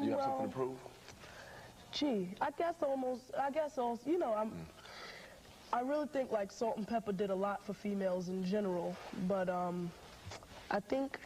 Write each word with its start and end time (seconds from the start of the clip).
You 0.00 0.12
have 0.12 0.22
something 0.22 0.48
to 0.48 0.54
prove? 0.54 0.76
Gee, 1.92 2.28
I 2.40 2.50
guess 2.52 2.74
almost. 2.82 3.22
I 3.38 3.50
guess 3.50 3.78
also. 3.78 4.00
You 4.08 4.18
know, 4.18 4.34
I'm. 4.34 4.52
I 5.72 5.82
really 5.82 6.06
think 6.08 6.32
like 6.32 6.50
Salt-N-Pepa 6.50 7.16
did 7.16 7.30
a 7.30 7.34
lot 7.34 7.64
for 7.64 7.74
females 7.74 8.28
in 8.28 8.44
general, 8.44 8.96
but 9.28 9.48
um, 9.48 9.90
I 10.70 10.80
think 10.80 11.20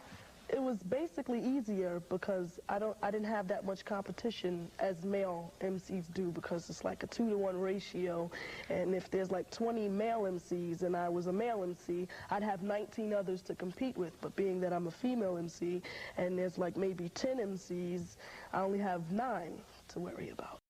it 0.49 0.61
was 0.61 0.77
basically 0.83 1.39
easier 1.39 2.01
because 2.09 2.59
I 2.69 2.79
don't. 2.79 2.95
I 3.01 3.11
didn't 3.11 3.27
have 3.27 3.47
that 3.47 3.65
much 3.65 3.85
competition 3.85 4.69
as 4.79 5.03
male 5.03 5.51
MCs 5.61 6.13
do 6.13 6.31
because 6.31 6.69
it's 6.69 6.83
like 6.83 7.03
a 7.03 7.07
two 7.07 7.29
to 7.29 7.37
one 7.37 7.59
ratio, 7.59 8.29
and 8.69 8.93
if 8.93 9.09
there's 9.09 9.31
like 9.31 9.49
20 9.51 9.87
male 9.89 10.21
MCs 10.21 10.83
and 10.83 10.95
I 10.95 11.09
was 11.09 11.27
a 11.27 11.33
male 11.33 11.63
MC, 11.63 12.07
I'd 12.29 12.43
have 12.43 12.63
19 12.63 13.13
others 13.13 13.41
to 13.43 13.55
compete 13.55 13.97
with. 13.97 14.13
But 14.21 14.35
being 14.35 14.59
that 14.61 14.73
I'm 14.73 14.87
a 14.87 14.91
female 14.91 15.37
MC 15.37 15.81
and 16.17 16.37
there's 16.37 16.57
like 16.57 16.77
maybe 16.77 17.09
10 17.09 17.37
MCs, 17.37 18.17
I 18.53 18.61
only 18.61 18.79
have 18.79 19.11
nine 19.11 19.53
to 19.89 19.99
worry 19.99 20.29
about. 20.29 20.64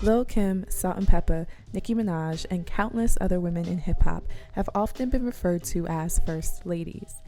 Lil 0.00 0.24
Kim, 0.24 0.64
Salt-N-Pepa, 0.68 1.44
Nicki 1.72 1.92
Minaj, 1.92 2.46
and 2.52 2.64
countless 2.64 3.18
other 3.20 3.40
women 3.40 3.66
in 3.66 3.78
hip 3.78 4.00
hop 4.02 4.22
have 4.52 4.70
often 4.72 5.10
been 5.10 5.26
referred 5.26 5.64
to 5.64 5.88
as 5.88 6.20
first 6.20 6.64
ladies. 6.64 7.20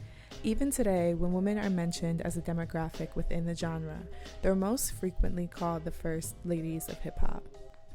Even 0.43 0.71
today, 0.71 1.13
when 1.13 1.33
women 1.33 1.59
are 1.59 1.69
mentioned 1.69 2.21
as 2.21 2.37
a 2.37 2.41
demographic 2.41 3.13
within 3.13 3.45
the 3.45 3.53
genre, 3.53 3.99
they're 4.41 4.55
most 4.55 4.93
frequently 4.93 5.47
called 5.47 5.83
the 5.83 5.91
first 5.91 6.35
ladies 6.45 6.87
of 6.87 6.97
hip 6.99 7.19
hop. 7.19 7.43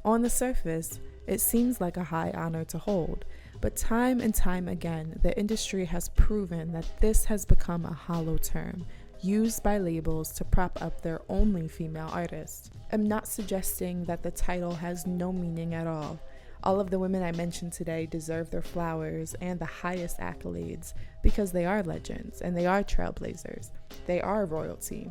On 0.05 0.21
the 0.21 0.29
surface, 0.29 1.01
it 1.27 1.41
seems 1.41 1.81
like 1.81 1.97
a 1.97 2.05
high 2.05 2.31
honor 2.37 2.65
to 2.67 2.77
hold, 2.79 3.25
but 3.63 3.77
time 3.77 4.21
and 4.21 4.35
time 4.35 4.69
again, 4.69 5.19
the 5.23 5.37
industry 5.39 5.87
has 5.87 6.11
proven 6.11 6.73
that 6.73 7.01
this 7.01 7.25
has 7.25 7.47
become 7.47 7.87
a 7.87 7.95
hollow 7.95 8.37
term 8.37 8.85
used 9.27 9.63
by 9.63 9.79
labels 9.79 10.33
to 10.33 10.45
prop 10.45 10.81
up 10.81 11.01
their 11.01 11.21
only 11.29 11.67
female 11.67 12.09
artists. 12.13 12.71
I'm 12.93 13.09
not 13.09 13.27
suggesting 13.27 14.05
that 14.05 14.23
the 14.23 14.31
title 14.31 14.75
has 14.75 15.07
no 15.07 15.33
meaning 15.33 15.75
at 15.75 15.89
all. 15.89 16.21
All 16.63 16.81
of 16.81 16.91
the 16.91 16.99
women 16.99 17.23
I 17.23 17.33
mentioned 17.33 17.73
today 17.73 18.07
deserve 18.07 18.51
their 18.51 18.63
flowers 18.63 19.35
and 19.41 19.59
the 19.59 19.67
highest 19.67 20.19
accolades 20.19 20.95
because 21.23 21.53
they 21.53 21.67
are 21.67 21.83
legends 21.83 22.41
and 22.41 22.57
they 22.57 22.67
are 22.67 22.83
trailblazers. 22.83 23.71
They 24.07 24.21
are 24.21 24.47
royalty. 24.47 25.11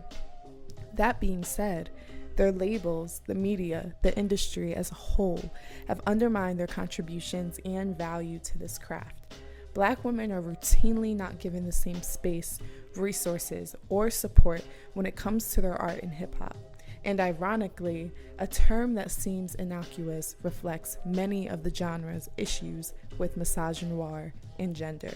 That 0.94 1.20
being 1.20 1.44
said, 1.44 1.90
their 2.38 2.52
labels, 2.52 3.22
the 3.28 3.36
media, 3.36 3.96
the 4.02 4.18
industry 4.18 4.76
as 4.76 4.92
a 4.92 4.96
whole 4.96 5.52
have 5.88 6.02
undermined 6.08 6.60
their 6.60 6.68
contributions 6.68 7.60
and 7.66 7.98
value 7.98 8.40
to 8.40 8.58
this 8.58 8.78
craft. 8.78 9.36
Black 9.74 10.06
women 10.06 10.32
are 10.32 10.42
routinely 10.42 11.16
not 11.16 11.40
given 11.40 11.66
the 11.66 11.72
same 11.72 12.02
space, 12.02 12.60
resources, 12.98 13.76
or 13.90 14.10
support 14.10 14.64
when 14.94 15.06
it 15.06 15.16
comes 15.16 15.52
to 15.54 15.62
their 15.62 15.76
art 15.76 16.00
in 16.00 16.10
hip 16.10 16.36
hop. 16.38 16.58
And 17.04 17.20
ironically, 17.20 18.12
a 18.40 18.48
term 18.48 18.96
that 18.96 19.12
seems 19.12 19.56
innocuous 19.56 20.36
reflects 20.42 20.98
many 21.06 21.48
of 21.48 21.64
the 21.64 21.70
genre's 21.70 22.30
issues 22.36 22.94
with 23.20 23.38
misogynoir 23.38 24.34
and 24.58 24.76
gender. 24.76 25.16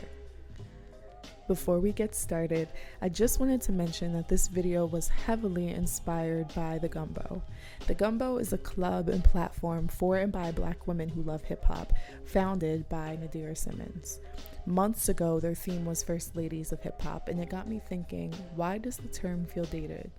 Before 1.50 1.80
we 1.80 1.94
get 1.94 2.14
started, 2.14 2.67
I 3.02 3.09
just 3.09 3.39
wanted 3.39 3.59
to 3.64 3.72
mention 3.72 4.14
that 4.14 4.28
this 4.28 4.47
video 4.47 4.86
was 4.86 5.08
heavily 5.08 5.69
inspired 5.69 6.53
by 6.53 6.78
The 6.78 6.88
Gumbo. 6.88 7.41
The 7.88 7.95
Gumbo 7.95 8.38
is 8.38 8.53
a 8.53 8.58
club 8.59 9.09
and 9.09 9.23
platform 9.23 9.88
for 9.88 10.17
and 10.17 10.31
by 10.31 10.52
black 10.52 10.86
women 10.86 11.09
who 11.09 11.23
love 11.23 11.44
hip 11.44 11.66
hop, 11.66 11.91
founded 12.23 12.88
by 12.88 13.17
Nadira 13.19 13.58
Simmons. 13.58 14.19
Months 14.67 15.09
ago, 15.09 15.39
their 15.39 15.56
theme 15.56 15.86
was 15.86 16.03
First 16.03 16.36
Ladies 16.36 16.72
of 16.72 16.83
Hip 16.83 17.02
Hop, 17.02 17.30
and 17.30 17.39
it 17.41 17.50
got 17.50 17.67
me 17.67 17.81
thinking 17.89 18.31
why 18.53 18.78
does 18.78 18.97
the 18.97 19.08
term 19.08 19.44
feel 19.46 19.66
dated? 19.66 20.12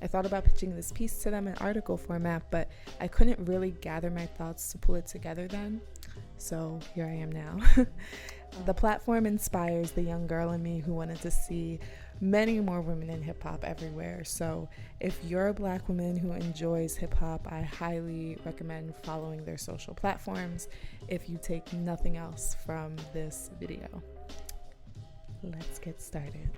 I 0.00 0.06
thought 0.06 0.26
about 0.26 0.44
pitching 0.44 0.76
this 0.76 0.92
piece 0.92 1.18
to 1.24 1.30
them 1.32 1.48
in 1.48 1.54
article 1.56 1.96
format, 1.96 2.44
but 2.52 2.70
I 3.00 3.08
couldn't 3.08 3.48
really 3.48 3.72
gather 3.72 4.10
my 4.10 4.26
thoughts 4.26 4.70
to 4.70 4.78
pull 4.78 4.94
it 4.94 5.08
together 5.08 5.48
then. 5.48 5.80
So 6.36 6.78
here 6.94 7.06
I 7.06 7.14
am 7.14 7.32
now. 7.32 7.58
the 8.66 8.74
platform 8.74 9.26
inspires 9.26 9.90
the 9.92 10.02
young 10.02 10.26
girl 10.26 10.52
in 10.52 10.62
me 10.62 10.80
who 10.80 10.94
wanted 10.94 11.20
to 11.22 11.30
see 11.30 11.78
many 12.20 12.60
more 12.60 12.80
women 12.80 13.10
in 13.10 13.22
hip 13.22 13.42
hop 13.42 13.64
everywhere. 13.64 14.24
So 14.24 14.68
if 15.00 15.18
you're 15.24 15.48
a 15.48 15.54
black 15.54 15.88
woman 15.88 16.16
who 16.16 16.32
enjoys 16.32 16.96
hip 16.96 17.14
hop, 17.14 17.46
I 17.50 17.62
highly 17.62 18.36
recommend 18.44 18.94
following 19.02 19.44
their 19.44 19.58
social 19.58 19.94
platforms 19.94 20.68
if 21.08 21.28
you 21.28 21.38
take 21.40 21.72
nothing 21.72 22.16
else 22.16 22.56
from 22.66 22.96
this 23.12 23.50
video. 23.60 24.02
Let's 25.42 25.78
get 25.78 26.00
started. 26.00 26.50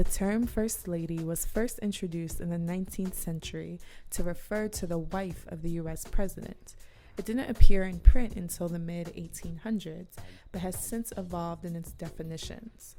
The 0.00 0.04
term 0.04 0.46
First 0.46 0.88
Lady 0.88 1.18
was 1.18 1.44
first 1.44 1.78
introduced 1.80 2.40
in 2.40 2.48
the 2.48 2.56
19th 2.56 3.12
century 3.12 3.78
to 4.12 4.22
refer 4.22 4.66
to 4.66 4.86
the 4.86 4.96
wife 4.96 5.44
of 5.48 5.60
the 5.60 5.72
US 5.72 6.06
president. 6.06 6.74
It 7.18 7.26
didn't 7.26 7.50
appear 7.50 7.84
in 7.84 8.00
print 8.00 8.34
until 8.34 8.70
the 8.70 8.78
mid 8.78 9.08
1800s, 9.08 10.16
but 10.52 10.62
has 10.62 10.82
since 10.82 11.12
evolved 11.18 11.66
in 11.66 11.76
its 11.76 11.92
definitions. 11.92 12.96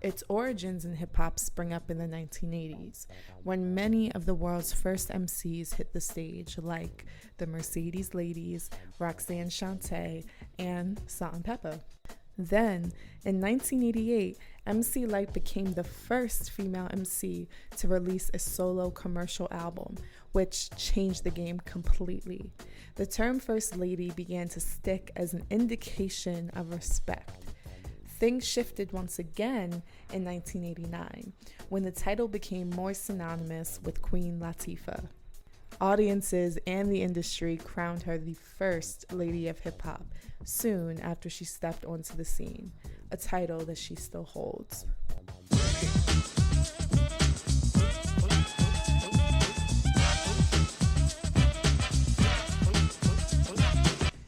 Its 0.00 0.22
origins 0.28 0.84
in 0.84 0.94
hip 0.94 1.16
hop 1.16 1.40
spring 1.40 1.72
up 1.72 1.90
in 1.90 1.98
the 1.98 2.04
1980s, 2.04 3.06
when 3.42 3.74
many 3.74 4.12
of 4.12 4.24
the 4.24 4.34
world's 4.36 4.72
first 4.72 5.08
MCs 5.08 5.74
hit 5.74 5.92
the 5.92 6.00
stage, 6.00 6.56
like 6.58 7.04
the 7.38 7.48
Mercedes 7.48 8.14
Ladies, 8.14 8.70
Roxanne 9.00 9.48
Shante, 9.48 10.24
and 10.60 11.00
Salt 11.08 11.34
and. 11.34 11.80
Then, 12.36 12.92
in 13.24 13.40
1988, 13.40 14.38
MC 14.66 15.04
Lyte 15.04 15.32
became 15.34 15.72
the 15.72 15.84
first 15.84 16.50
female 16.50 16.88
MC 16.90 17.48
to 17.76 17.88
release 17.88 18.30
a 18.32 18.38
solo 18.38 18.90
commercial 18.90 19.46
album, 19.50 19.96
which 20.32 20.70
changed 20.76 21.22
the 21.22 21.30
game 21.30 21.60
completely. 21.66 22.50
The 22.94 23.06
term 23.06 23.40
First 23.40 23.76
Lady 23.76 24.10
began 24.10 24.48
to 24.48 24.60
stick 24.60 25.10
as 25.16 25.34
an 25.34 25.44
indication 25.50 26.50
of 26.54 26.72
respect. 26.72 27.44
Things 28.18 28.46
shifted 28.46 28.92
once 28.92 29.18
again 29.18 29.82
in 30.12 30.24
1989 30.24 31.32
when 31.68 31.82
the 31.82 31.90
title 31.90 32.28
became 32.28 32.70
more 32.70 32.94
synonymous 32.94 33.80
with 33.84 34.00
Queen 34.00 34.40
Latifah. 34.40 35.08
Audiences 35.80 36.56
and 36.66 36.90
the 36.90 37.02
industry 37.02 37.56
crowned 37.56 38.02
her 38.04 38.16
the 38.16 38.34
first 38.56 39.12
lady 39.12 39.48
of 39.48 39.58
hip 39.58 39.82
hop 39.82 40.04
soon 40.44 41.00
after 41.00 41.28
she 41.28 41.44
stepped 41.44 41.84
onto 41.84 42.14
the 42.14 42.24
scene, 42.24 42.72
a 43.14 43.16
title 43.16 43.60
that 43.60 43.78
she 43.78 43.94
still 43.94 44.24
holds. 44.24 44.86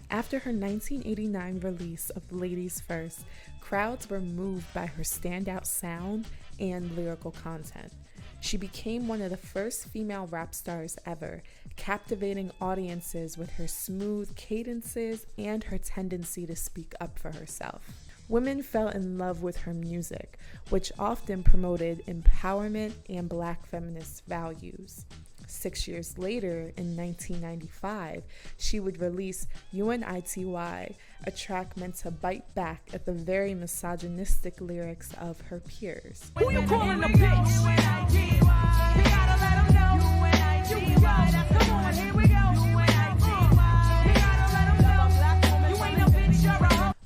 After 0.09 0.39
her 0.39 0.53
1989 0.53 1.61
release 1.61 2.11
of 2.11 2.23
Ladies 2.31 2.81
First, 2.81 3.25
crowds 3.61 4.09
were 4.09 4.21
moved 4.21 4.73
by 4.73 4.87
her 4.87 5.03
standout 5.03 5.67
sound 5.67 6.27
and 6.61 6.97
lyrical 6.97 7.33
content. 7.33 7.93
She 8.41 8.57
became 8.57 9.09
one 9.09 9.21
of 9.21 9.31
the 9.31 9.37
first 9.37 9.89
female 9.89 10.29
rap 10.29 10.55
stars 10.55 10.97
ever, 11.05 11.43
captivating 11.75 12.53
audiences 12.61 13.37
with 13.37 13.51
her 13.55 13.67
smooth 13.67 14.37
cadences 14.37 15.27
and 15.37 15.65
her 15.65 15.79
tendency 15.79 16.47
to 16.47 16.55
speak 16.55 16.95
up 17.01 17.19
for 17.19 17.33
herself. 17.33 18.06
Women 18.29 18.63
fell 18.63 18.89
in 18.89 19.19
love 19.19 19.43
with 19.43 19.57
her 19.59 19.73
music, 19.73 20.39
which 20.71 20.93
often 20.99 21.43
promoted 21.43 22.05
empowerment 22.07 22.95
and 23.09 23.29
black 23.29 23.67
feminist 23.67 24.25
values. 24.27 25.07
Six 25.47 25.87
years 25.87 26.19
later, 26.19 26.73
in 26.77 26.97
1995, 26.97 28.25
she 28.59 28.81
would 28.81 29.01
release 29.01 29.47
UNITY, 29.73 30.97
a 31.25 31.31
track 31.31 31.77
meant 31.77 31.95
to 31.97 32.11
bite 32.11 32.53
back 32.55 32.91
at 32.93 33.07
the 33.07 33.13
very 33.13 33.55
misogynistic 33.55 34.61
lyrics 34.61 35.13
of 35.21 35.41
her 35.43 35.61
peers. 35.61 36.33
Who 36.37 36.51
you 36.51 36.63
calling 36.63 37.05
a 37.05 37.09
bitch? 37.09 38.86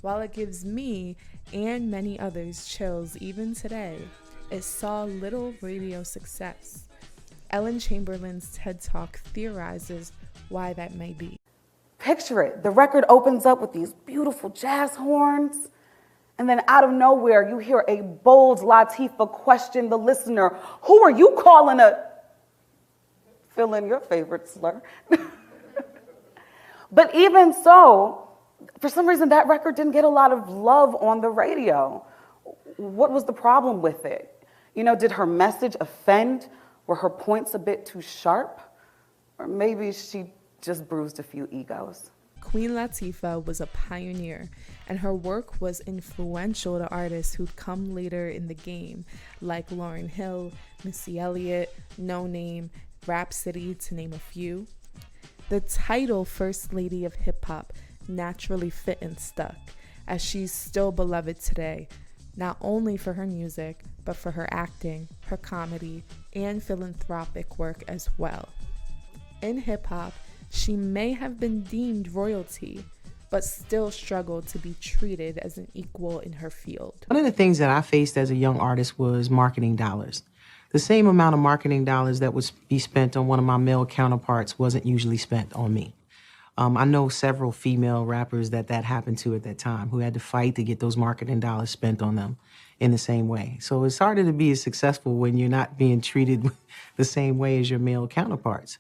While 0.03 0.21
it 0.21 0.33
gives 0.33 0.65
me 0.65 1.17
and 1.53 1.91
many 1.91 2.19
others 2.19 2.67
chills 2.67 3.19
even 3.19 3.55
today, 3.55 3.99
it 4.51 4.65
saw 4.65 5.05
little 5.05 5.55
radio 5.61 6.03
success. 6.03 6.85
Ellen 7.51 7.79
Chamberlain's 7.79 8.51
TED 8.57 8.81
Talk 8.81 9.19
theorizes 9.19 10.13
why 10.49 10.73
that 10.73 10.95
may 10.95 11.13
be. 11.13 11.37
Picture 11.99 12.43
it 12.43 12.63
the 12.63 12.71
record 12.71 13.05
opens 13.11 13.45
up 13.45 13.61
with 13.61 13.75
these 13.75 13.93
beautiful 14.07 14.49
jazz 14.49 14.97
horns, 14.97 15.69
and 16.39 16.49
then 16.49 16.63
out 16.67 16.85
of 16.85 16.93
nowhere, 16.93 17.47
you 17.47 17.59
hear 17.59 17.85
a 17.87 18.01
bold 18.01 18.61
Latifah 18.61 19.31
question 19.31 19.91
the 19.91 19.99
listener 19.99 20.57
Who 20.85 21.03
are 21.03 21.11
you 21.11 21.37
calling 21.39 21.79
a. 21.79 22.07
fill 23.51 23.75
in 23.75 23.87
your 23.87 24.01
favorite 24.01 24.49
slur. 24.49 24.81
but 26.91 27.15
even 27.15 27.53
so, 27.53 28.30
for 28.79 28.89
some 28.89 29.07
reason, 29.07 29.29
that 29.31 29.47
record 29.47 29.77
didn't 29.77 29.93
get 29.93 30.05
a 30.05 30.09
lot 30.09 30.33
of 30.33 30.49
love 30.49 30.95
on 30.97 31.21
the 31.21 31.29
radio. 31.29 32.05
What 32.77 33.11
was 33.11 33.25
the 33.25 33.33
problem 33.33 33.83
with 33.83 34.05
it? 34.05 34.47
You 34.75 34.85
know, 34.85 34.97
did 34.97 35.13
her 35.13 35.27
message 35.27 35.77
offend? 35.81 36.49
Were 36.87 36.97
her 36.97 37.11
points 37.11 37.55
a 37.55 37.59
bit 37.59 37.87
too 37.87 38.01
sharp? 38.01 38.61
Or 39.39 39.47
maybe 39.47 39.93
she 39.93 40.33
just 40.61 40.89
bruised 40.89 41.19
a 41.19 41.23
few 41.23 41.49
egos. 41.51 42.11
Queen 42.41 42.71
Latifah 42.71 43.45
was 43.45 43.61
a 43.61 43.67
pioneer, 43.67 44.49
and 44.89 44.99
her 44.99 45.15
work 45.15 45.61
was 45.61 45.81
influential 45.81 46.79
to 46.79 46.89
artists 46.89 47.35
who'd 47.35 47.55
come 47.57 47.95
later 47.95 48.31
in 48.31 48.49
the 48.49 48.55
game, 48.55 49.05
like 49.41 49.69
Lauryn 49.71 50.09
Hill, 50.09 50.51
Missy 50.83 51.19
Elliott, 51.19 51.75
Noname, 52.01 52.71
Rapsody, 53.07 53.75
to 53.75 53.95
name 53.95 54.13
a 54.13 54.19
few. 54.19 54.67
The 55.49 55.61
title 55.61 56.25
First 56.25 56.73
Lady 56.73 57.05
of 57.05 57.15
Hip 57.15 57.45
Hop 57.45 57.73
naturally 58.09 58.71
fit 58.71 58.99
and 59.01 59.19
stuck, 59.19 59.57
as 60.07 60.23
she's 60.23 60.53
still 60.53 60.93
beloved 60.93 61.41
today, 61.41 61.89
not 62.37 62.57
only 62.61 62.97
for 62.97 63.13
her 63.13 63.27
music, 63.27 63.81
but 64.05 64.17
for 64.17 64.31
her 64.31 64.49
acting, 64.51 65.09
her 65.27 65.37
comedy, 65.37 66.03
and 66.35 66.63
philanthropic 66.63 67.59
work 67.59 67.83
as 67.89 68.09
well. 68.19 68.49
In 69.43 69.59
hip 69.59 69.87
hop, 69.87 70.13
she 70.51 70.75
may 70.75 71.13
have 71.13 71.39
been 71.39 71.63
deemed 71.63 72.13
royalty, 72.13 72.85
but 73.31 73.45
still 73.45 73.91
struggled 73.91 74.49
to 74.49 74.59
be 74.59 74.75
treated 74.81 75.39
as 75.39 75.57
an 75.57 75.69
equal 75.75 76.19
in 76.21 76.33
her 76.33 76.51
field. 76.51 77.07
One 77.07 77.19
of 77.19 77.25
the 77.25 77.31
things 77.31 77.59
that 77.59 77.71
I 77.71 77.81
faced 77.81 78.19
as 78.19 78.31
a 78.31 78.35
young 78.35 78.59
artist 78.59 78.99
was 78.99 79.31
marketing 79.31 79.77
dollars. 79.77 80.25
The 80.73 80.79
same 80.79 81.07
amount 81.07 81.35
of 81.35 81.41
marketing 81.41 81.85
dollars 81.85 82.21
that 82.21 82.35
would 82.35 82.51
be 82.69 82.79
spent 82.79 83.17
on 83.17 83.27
one 83.27 83.39
of 83.39 83.45
my 83.45 83.57
male 83.57 83.87
counterparts 83.87 84.59
wasn't 84.59 84.87
usually 84.87 85.17
spent 85.17 85.53
on 85.55 85.73
me. 85.75 85.95
Um, 86.61 86.77
I 86.77 86.85
know 86.85 87.09
several 87.09 87.53
female 87.53 88.05
rappers 88.05 88.51
that 88.51 88.69
that 88.69 88.85
happened 88.85 89.17
to 89.19 89.35
at 89.35 89.45
that 89.45 89.57
time 89.57 89.89
who 89.89 90.01
had 90.01 90.13
to 90.13 90.21
fight 90.21 90.57
to 90.57 90.63
get 90.63 90.79
those 90.79 90.95
marketing 90.95 91.41
dollars 91.41 91.71
spent 91.71 92.03
on 92.03 92.17
them 92.17 92.37
in 92.81 92.91
the 92.91 92.99
same 92.99 93.29
way. 93.29 93.57
So 93.63 93.85
it's 93.85 93.97
harder 93.97 94.25
to 94.25 94.33
be 94.35 94.55
successful 94.55 95.15
when 95.15 95.39
you're 95.39 95.49
not 95.49 95.79
being 95.79 96.03
treated 96.03 96.51
the 96.99 97.05
same 97.07 97.39
way 97.39 97.59
as 97.61 97.71
your 97.71 97.79
male 97.79 98.07
counterparts. 98.07 98.77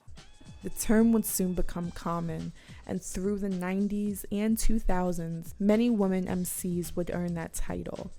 The 0.62 0.68
term 0.68 1.10
would 1.12 1.24
soon 1.24 1.54
become 1.54 1.90
common, 1.92 2.52
and 2.86 3.02
through 3.02 3.38
the 3.38 3.48
90s 3.48 4.26
and 4.30 4.58
2000s, 4.58 5.54
many 5.58 5.88
women 5.88 6.26
MCs 6.26 6.94
would 6.96 7.10
earn 7.14 7.32
that 7.36 7.54
title. 7.54 8.10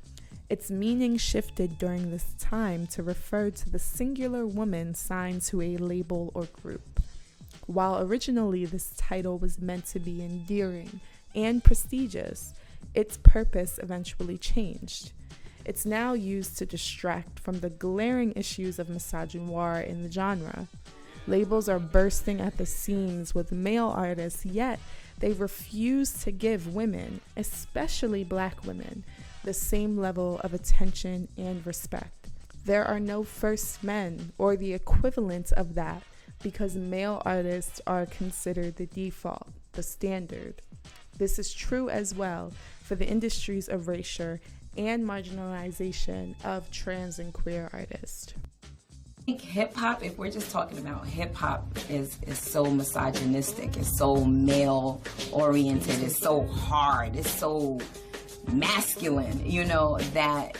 Its 0.49 0.71
meaning 0.71 1.17
shifted 1.17 1.77
during 1.77 2.09
this 2.09 2.33
time 2.39 2.87
to 2.87 3.03
refer 3.03 3.51
to 3.51 3.69
the 3.69 3.77
singular 3.77 4.47
woman 4.47 4.95
signed 4.95 5.43
to 5.43 5.61
a 5.61 5.77
label 5.77 6.31
or 6.33 6.45
group. 6.63 6.99
While 7.71 8.01
originally 8.01 8.65
this 8.65 8.91
title 8.97 9.37
was 9.37 9.61
meant 9.61 9.85
to 9.87 9.99
be 9.99 10.21
endearing 10.21 10.99
and 11.33 11.63
prestigious, 11.63 12.53
its 12.93 13.15
purpose 13.23 13.79
eventually 13.81 14.37
changed. 14.37 15.13
It's 15.63 15.85
now 15.85 16.11
used 16.11 16.57
to 16.57 16.65
distract 16.65 17.39
from 17.39 17.61
the 17.61 17.69
glaring 17.69 18.33
issues 18.35 18.77
of 18.77 18.87
misogynoir 18.87 19.87
in 19.87 20.03
the 20.03 20.11
genre. 20.11 20.67
Labels 21.27 21.69
are 21.69 21.79
bursting 21.79 22.41
at 22.41 22.57
the 22.57 22.65
seams 22.65 23.33
with 23.33 23.53
male 23.53 23.87
artists, 23.87 24.45
yet 24.45 24.77
they 25.19 25.31
refuse 25.31 26.11
to 26.23 26.31
give 26.31 26.75
women, 26.75 27.21
especially 27.37 28.25
black 28.25 28.65
women, 28.65 29.05
the 29.45 29.53
same 29.53 29.97
level 29.97 30.41
of 30.43 30.53
attention 30.53 31.29
and 31.37 31.65
respect. 31.65 32.27
There 32.65 32.83
are 32.83 32.99
no 32.99 33.23
first 33.23 33.81
men 33.81 34.33
or 34.37 34.57
the 34.57 34.73
equivalent 34.73 35.53
of 35.53 35.75
that 35.75 36.03
because 36.41 36.75
male 36.75 37.21
artists 37.25 37.81
are 37.87 38.05
considered 38.05 38.75
the 38.75 38.85
default, 38.87 39.47
the 39.73 39.83
standard. 39.83 40.61
This 41.17 41.37
is 41.37 41.53
true 41.53 41.89
as 41.89 42.13
well 42.15 42.51
for 42.83 42.95
the 42.95 43.07
industry's 43.07 43.67
erasure 43.67 44.39
and 44.77 45.05
marginalization 45.05 46.35
of 46.43 46.69
trans 46.71 47.19
and 47.19 47.33
queer 47.33 47.69
artists. 47.73 48.33
I 49.19 49.23
think 49.23 49.41
hip 49.41 49.75
hop, 49.75 50.03
if 50.03 50.17
we're 50.17 50.31
just 50.31 50.51
talking 50.51 50.79
about 50.79 51.05
hip 51.05 51.35
hop, 51.35 51.63
is 51.89 52.17
is 52.25 52.39
so 52.39 52.65
misogynistic, 52.65 53.77
it's 53.77 53.95
so 53.97 54.25
male 54.25 54.99
oriented, 55.31 56.01
it's 56.01 56.19
so 56.19 56.43
hard, 56.47 57.15
it's 57.15 57.29
so 57.29 57.79
masculine, 58.51 59.45
you 59.45 59.63
know, 59.63 59.99
that 60.13 60.57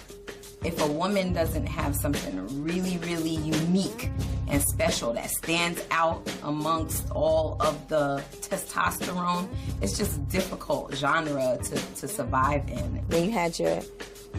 if 0.64 0.80
a 0.82 0.88
woman 0.88 1.34
doesn't 1.34 1.66
have 1.66 1.96
something 1.96 2.64
really, 2.64 2.98
really 3.00 3.36
unique 3.36 4.12
and 4.48 4.62
special 4.62 5.14
that 5.14 5.30
stands 5.32 5.84
out 5.90 6.30
amongst 6.44 7.10
all 7.12 7.58
of 7.60 7.88
the 7.88 8.24
testosterone, 8.42 9.48
it's 9.82 9.98
just 9.98 10.28
difficult 10.30 10.94
genre 10.94 11.58
to, 11.64 11.76
to 11.96 12.08
survive 12.08 12.68
in. 12.70 13.02
When 13.08 13.26
you 13.26 13.32
had 13.32 13.58
your 13.58 13.82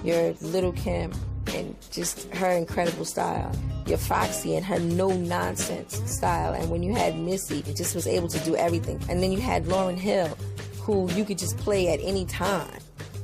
your 0.04 0.34
Lil 0.40 0.72
Kim 0.72 1.12
and 1.48 1.76
just 1.90 2.32
her 2.34 2.50
incredible 2.50 3.04
style, 3.04 3.52
your 3.86 3.98
Foxy 3.98 4.56
and 4.56 4.64
her 4.64 4.78
no 4.78 5.08
nonsense 5.08 6.00
style, 6.10 6.54
and 6.54 6.70
when 6.70 6.82
you 6.82 6.94
had 6.94 7.18
Missy, 7.18 7.64
it 7.66 7.76
just 7.76 7.94
was 7.94 8.06
able 8.06 8.28
to 8.28 8.38
do 8.40 8.54
everything. 8.56 9.00
And 9.08 9.22
then 9.22 9.32
you 9.32 9.40
had 9.40 9.64
Lauryn 9.64 9.98
Hill, 9.98 10.36
who 10.80 11.10
you 11.12 11.24
could 11.24 11.38
just 11.38 11.56
play 11.58 11.92
at 11.92 12.00
any 12.00 12.26
time. 12.26 12.81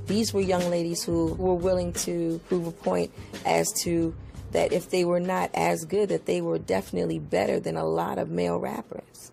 These 0.08 0.32
were 0.32 0.40
young 0.40 0.70
ladies 0.70 1.04
who 1.04 1.34
were 1.34 1.54
willing 1.54 1.92
to 1.92 2.40
prove 2.48 2.66
a 2.66 2.72
point 2.72 3.12
as 3.44 3.70
to 3.82 4.14
that 4.52 4.72
if 4.72 4.88
they 4.88 5.04
were 5.04 5.20
not 5.20 5.50
as 5.52 5.84
good, 5.84 6.08
that 6.08 6.24
they 6.24 6.40
were 6.40 6.58
definitely 6.58 7.18
better 7.18 7.60
than 7.60 7.76
a 7.76 7.84
lot 7.84 8.16
of 8.16 8.30
male 8.30 8.58
rappers. 8.58 9.30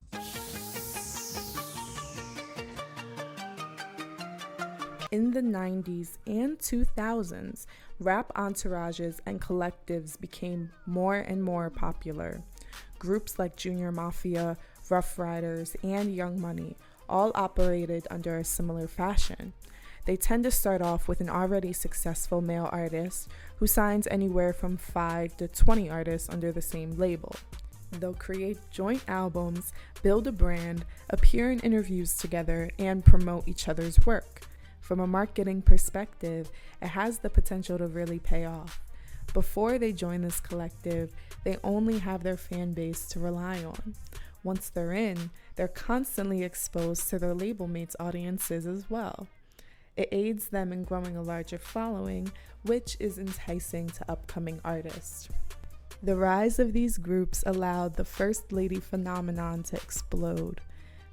In 5.12 5.32
the 5.32 5.40
90s 5.42 6.18
and 6.28 6.60
2000s, 6.60 7.66
rap 8.02 8.34
entourages 8.36 9.22
and 9.26 9.42
collectives 9.42 10.20
became 10.20 10.72
more 10.86 11.16
and 11.16 11.42
more 11.42 11.70
popular. 11.70 12.42
Groups 13.00 13.40
like 13.40 13.56
Junior 13.56 13.94
Mafia, 13.94 14.58
Ruff 14.90 15.18
Ryders, 15.18 15.78
and 15.84 16.14
Young 16.14 16.42
Money 16.42 16.76
all 17.08 17.32
operated 17.34 18.10
under 18.12 18.38
a 18.38 18.44
similar 18.44 18.88
fashion. 18.88 19.54
They 20.06 20.16
tend 20.16 20.44
to 20.44 20.52
start 20.52 20.84
off 20.84 21.08
with 21.08 21.20
an 21.20 21.30
already 21.30 21.74
successful 21.74 22.40
male 22.40 22.70
artist 22.72 23.28
who 23.58 23.66
signs 23.66 24.08
anywhere 24.08 24.54
from 24.54 24.78
5 24.78 25.36
to 25.38 25.48
20 25.48 25.90
artists 25.90 26.30
under 26.30 26.52
the 26.52 26.62
same 26.62 26.92
label. 26.92 27.36
They'll 27.92 28.14
create 28.14 28.60
joint 28.72 29.04
albums, 29.08 29.74
build 30.04 30.28
a 30.28 30.32
brand, 30.32 30.86
appear 31.10 31.52
in 31.52 31.60
interviews 31.62 32.16
together, 32.18 32.70
and 32.78 33.04
promote 33.04 33.48
each 33.48 33.68
other's 33.68 34.06
work. 34.06 34.42
From 34.80 35.00
a 35.00 35.08
marketing 35.08 35.64
perspective, 35.64 36.52
it 36.82 36.90
has 36.90 37.20
the 37.20 37.30
potential 37.30 37.80
to 37.80 37.88
really 37.88 38.20
pay 38.20 38.46
off. 38.46 38.82
Before 39.34 39.80
they 39.80 39.92
join 39.92 40.22
this 40.22 40.40
collective, 40.40 41.12
they 41.44 41.58
only 41.64 41.98
have 42.00 42.22
their 42.22 42.38
fan 42.38 42.74
base 42.74 43.08
to 43.08 43.20
rely 43.20 43.64
on. 43.64 43.96
Once 44.44 44.70
they're 44.70 44.94
in, 44.94 45.32
they're 45.56 45.68
constantly 45.68 46.44
exposed 46.44 47.10
to 47.10 47.18
their 47.18 47.34
label 47.34 47.68
mates' 47.68 47.96
audiences 48.00 48.68
as 48.68 48.88
well. 48.88 49.28
It 49.98 50.10
aids 50.12 50.50
them 50.50 50.74
in 50.74 50.84
growing 50.84 51.16
a 51.16 51.22
larger 51.22 51.58
following, 51.58 52.32
which 52.64 52.98
is 53.00 53.18
enticing 53.18 53.88
to 53.90 54.12
upcoming 54.12 54.60
artists. 54.66 55.30
The 56.04 56.18
rise 56.18 56.60
of 56.60 56.74
these 56.74 56.98
groups 56.98 57.44
allowed 57.46 57.96
the 57.96 58.06
First 58.06 58.52
Lady 58.52 58.80
phenomenon 58.80 59.64
to 59.64 59.78
explode. 59.78 60.62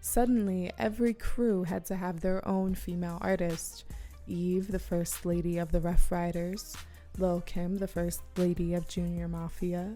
Suddenly, 0.00 0.72
every 0.78 1.14
crew 1.14 1.62
had 1.62 1.86
to 1.86 1.96
have 1.96 2.20
their 2.20 2.46
own 2.46 2.74
female 2.74 3.18
artist. 3.20 3.84
Eve, 4.26 4.70
the 4.70 4.78
First 4.78 5.24
Lady 5.24 5.58
of 5.58 5.70
the 5.70 5.80
Ruff 5.80 6.10
Ryders, 6.10 6.76
Lil 7.18 7.40
Kim, 7.42 7.78
the 7.78 7.86
First 7.86 8.22
Lady 8.36 8.74
of 8.74 8.88
Junior 8.88 9.28
Mafia, 9.28 9.94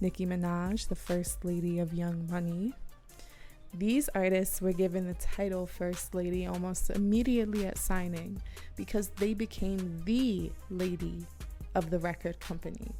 Nicki 0.00 0.26
Minaj, 0.26 0.88
the 0.88 0.94
First 0.94 1.44
Lady 1.44 1.78
of 1.78 1.94
Young 1.94 2.26
Money, 2.30 2.74
these 3.74 4.08
artists 4.14 4.60
were 4.60 4.72
given 4.72 5.06
the 5.06 5.14
title 5.14 5.66
First 5.66 6.14
Lady 6.14 6.46
almost 6.46 6.90
immediately 6.90 7.66
at 7.66 7.78
signing 7.78 8.40
because 8.76 9.08
they 9.08 9.34
became 9.34 10.02
the 10.04 10.50
lady 10.70 11.26
of 11.74 11.90
the 11.90 11.98
record 11.98 12.40
company. 12.40 12.92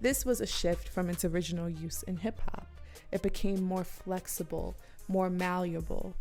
This 0.00 0.24
was 0.24 0.40
a 0.40 0.46
shift 0.46 0.88
from 0.88 1.08
its 1.08 1.24
original 1.24 1.68
use 1.68 2.02
in 2.04 2.16
hip 2.16 2.40
hop. 2.50 2.66
It 3.12 3.22
became 3.22 3.62
more 3.62 3.84
flexible, 3.84 4.74
more 5.08 5.30
malleable. 5.30 6.14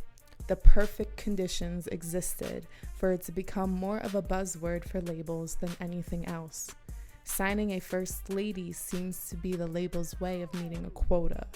The 0.47 0.55
perfect 0.55 1.17
conditions 1.17 1.87
existed 1.87 2.67
for 2.95 3.13
it 3.13 3.23
to 3.23 3.31
become 3.31 3.71
more 3.71 3.97
of 3.97 4.13
a 4.13 4.21
buzzword 4.21 4.87
for 4.87 5.01
labels 5.01 5.55
than 5.55 5.71
anything 5.81 6.27
else. 6.27 6.69
Signing 7.23 7.71
a 7.71 7.79
first 7.79 8.29
lady 8.29 8.71
seems 8.71 9.27
to 9.29 9.35
be 9.35 9.53
the 9.53 9.65
label's 9.65 10.19
way 10.21 10.43
of 10.43 10.53
meeting 10.53 10.85
a 10.85 10.91
quota. 10.91 11.47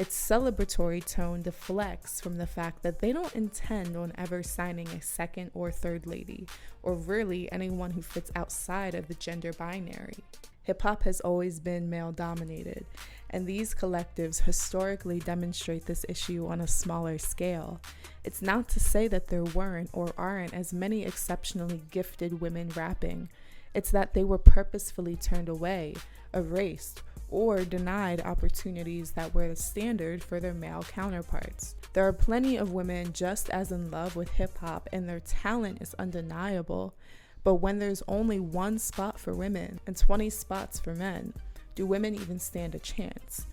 Its 0.00 0.16
celebratory 0.16 1.04
tone 1.04 1.42
deflects 1.42 2.22
from 2.22 2.38
the 2.38 2.46
fact 2.46 2.82
that 2.82 3.00
they 3.00 3.12
don't 3.12 3.34
intend 3.34 3.94
on 3.98 4.14
ever 4.16 4.42
signing 4.42 4.88
a 4.88 5.02
second 5.02 5.50
or 5.52 5.70
third 5.70 6.06
lady, 6.06 6.46
or 6.82 6.94
really 6.94 7.52
anyone 7.52 7.90
who 7.90 8.00
fits 8.00 8.32
outside 8.34 8.94
of 8.94 9.08
the 9.08 9.14
gender 9.14 9.52
binary. 9.52 10.16
Hip 10.62 10.80
hop 10.80 11.02
has 11.02 11.20
always 11.20 11.60
been 11.60 11.90
male 11.90 12.12
dominated, 12.12 12.86
and 13.28 13.46
these 13.46 13.74
collectives 13.74 14.40
historically 14.40 15.18
demonstrate 15.18 15.84
this 15.84 16.06
issue 16.08 16.46
on 16.46 16.62
a 16.62 16.66
smaller 16.66 17.18
scale. 17.18 17.78
It's 18.24 18.40
not 18.40 18.70
to 18.70 18.80
say 18.80 19.06
that 19.08 19.28
there 19.28 19.44
weren't 19.44 19.90
or 19.92 20.14
aren't 20.16 20.54
as 20.54 20.72
many 20.72 21.04
exceptionally 21.04 21.82
gifted 21.90 22.40
women 22.40 22.70
rapping, 22.70 23.28
it's 23.74 23.90
that 23.90 24.14
they 24.14 24.24
were 24.24 24.38
purposefully 24.38 25.16
turned 25.16 25.50
away, 25.50 25.94
erased, 26.32 27.02
or 27.30 27.64
denied 27.64 28.20
opportunities 28.20 29.12
that 29.12 29.34
were 29.34 29.48
the 29.48 29.56
standard 29.56 30.22
for 30.22 30.40
their 30.40 30.54
male 30.54 30.82
counterparts. 30.82 31.76
There 31.92 32.06
are 32.06 32.12
plenty 32.12 32.56
of 32.56 32.72
women 32.72 33.12
just 33.12 33.50
as 33.50 33.72
in 33.72 33.90
love 33.90 34.16
with 34.16 34.30
hip 34.30 34.58
hop, 34.58 34.88
and 34.92 35.08
their 35.08 35.20
talent 35.20 35.80
is 35.80 35.94
undeniable. 35.98 36.94
But 37.42 37.56
when 37.56 37.78
there's 37.78 38.02
only 38.06 38.38
one 38.38 38.78
spot 38.78 39.18
for 39.18 39.34
women 39.34 39.80
and 39.86 39.96
20 39.96 40.28
spots 40.30 40.78
for 40.78 40.94
men, 40.94 41.32
do 41.74 41.86
women 41.86 42.14
even 42.14 42.38
stand 42.38 42.74
a 42.74 42.78
chance? 42.78 43.46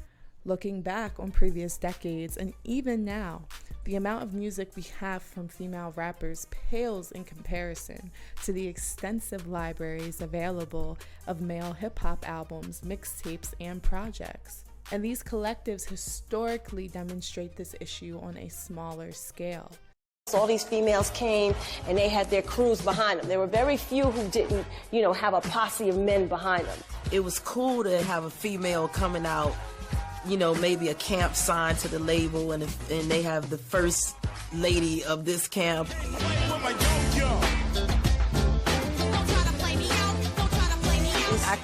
Looking 0.43 0.81
back 0.81 1.19
on 1.19 1.31
previous 1.31 1.77
decades 1.77 2.38
and 2.38 2.53
even 2.63 3.05
now, 3.05 3.43
the 3.88 3.96
amount 3.96 4.22
of 4.22 4.34
music 4.34 4.70
we 4.75 4.84
have 5.00 5.24
from 5.24 5.48
female 5.48 5.94
rappers 5.96 6.46
pales 6.51 7.13
in 7.13 7.24
comparison 7.24 8.12
to 8.44 8.51
the 8.51 8.67
extensive 8.67 9.48
libraries 9.48 10.20
available 10.20 10.98
of 11.25 11.39
male 11.39 11.72
hip 11.72 11.98
hop 12.00 12.27
albums, 12.27 12.82
mixtapes, 12.82 13.53
and 13.62 13.82
projects. 13.82 14.65
And 14.91 15.06
these 15.06 15.24
collectives 15.24 15.88
historically 15.88 16.89
demonstrate 16.89 17.56
this 17.56 17.75
issue 17.79 18.20
on 18.22 18.36
a 18.36 18.50
smaller 18.50 19.13
scale. 19.13 19.72
So 20.27 20.38
all 20.38 20.48
these 20.48 20.65
females 20.65 21.10
came 21.12 21.56
and 21.88 21.98
they 21.98 22.10
had 22.10 22.29
their 22.29 22.41
crews 22.41 22.82
behind 22.82 23.22
them. 23.22 23.29
There 23.29 23.39
were 23.39 23.48
very 23.48 23.77
few 23.77 24.03
who 24.03 24.27
didn't, 24.27 24.67
you 24.91 25.01
know, 25.01 25.13
have 25.13 25.34
a 25.34 25.39
posse 25.39 25.88
of 25.88 25.98
men 25.98 26.27
behind 26.27 26.65
them. 26.67 26.79
It 27.13 27.22
was 27.22 27.39
cool 27.39 27.86
to 27.86 28.03
have 28.03 28.25
a 28.25 28.29
female 28.29 28.89
coming 28.89 29.25
out, 29.25 29.56
you 30.29 30.38
know, 30.38 30.53
maybe 30.55 30.89
a 30.89 30.93
camp 30.93 31.36
signed 31.36 31.77
to 31.79 31.88
the 31.88 32.00
label 32.00 32.51
and, 32.51 32.63
if, 32.63 32.91
and 32.91 33.10
they 33.10 33.22
have 33.22 33.50
the 33.50 33.57
first 33.57 34.15
lady 34.53 35.03
of 35.03 35.25
this 35.25 35.48
camp. 35.48 35.89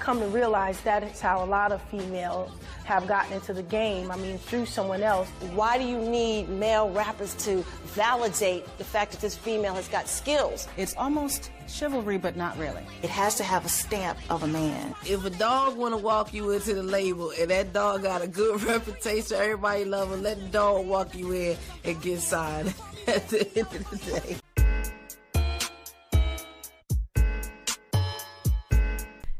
Come 0.04 0.20
to 0.20 0.28
realize 0.28 0.82
that 0.82 1.02
is 1.02 1.22
how 1.22 1.42
a 1.42 1.46
lot 1.46 1.72
of 1.72 1.82
females 1.84 2.52
have 2.84 3.08
gotten 3.08 3.32
into 3.32 3.54
the 3.54 3.64
game. 3.64 4.12
I 4.12 4.18
mean, 4.18 4.38
through 4.38 4.66
someone 4.66 5.02
else. 5.02 5.30
Why 5.56 5.78
do 5.78 5.86
you 5.86 5.98
need 5.98 6.50
male 6.50 6.90
rappers 6.90 7.34
to 7.46 7.64
validate 7.96 8.66
the 8.78 8.84
fact 8.84 9.14
that 9.14 9.22
this 9.22 9.38
female 9.38 9.74
has 9.76 9.88
got 9.88 10.10
skills? 10.10 10.68
It's 10.76 10.94
almost 10.98 11.52
chivalry, 11.70 12.18
but 12.18 12.36
not 12.36 12.58
really. 12.58 12.84
It 13.02 13.10
has 13.10 13.36
to 13.36 13.46
have 13.46 13.64
a 13.64 13.70
stamp 13.70 14.18
of 14.30 14.44
a 14.44 14.48
man. 14.48 14.94
If 15.06 15.24
a 15.24 15.30
dog 15.30 15.78
want 15.78 15.94
to 15.94 15.98
walk 15.98 16.34
you 16.34 16.52
into 16.52 16.74
the 16.74 16.84
label 16.84 17.32
and 17.40 17.50
that 17.50 17.72
dog 17.72 18.04
got 18.04 18.22
a 18.22 18.28
good 18.28 18.62
reputation, 18.74 19.38
everybody 19.38 19.86
love 19.86 20.12
him, 20.12 20.22
let 20.22 20.38
the 20.38 20.48
dog 20.48 20.86
walk 20.86 21.16
you 21.16 21.32
in 21.32 21.58
and 21.86 22.02
get 22.02 22.20
signed 22.20 22.74
at 23.08 23.30
the 23.30 23.48
end 23.58 23.68
of 23.74 23.90
the 23.90 24.12
day. 24.12 24.38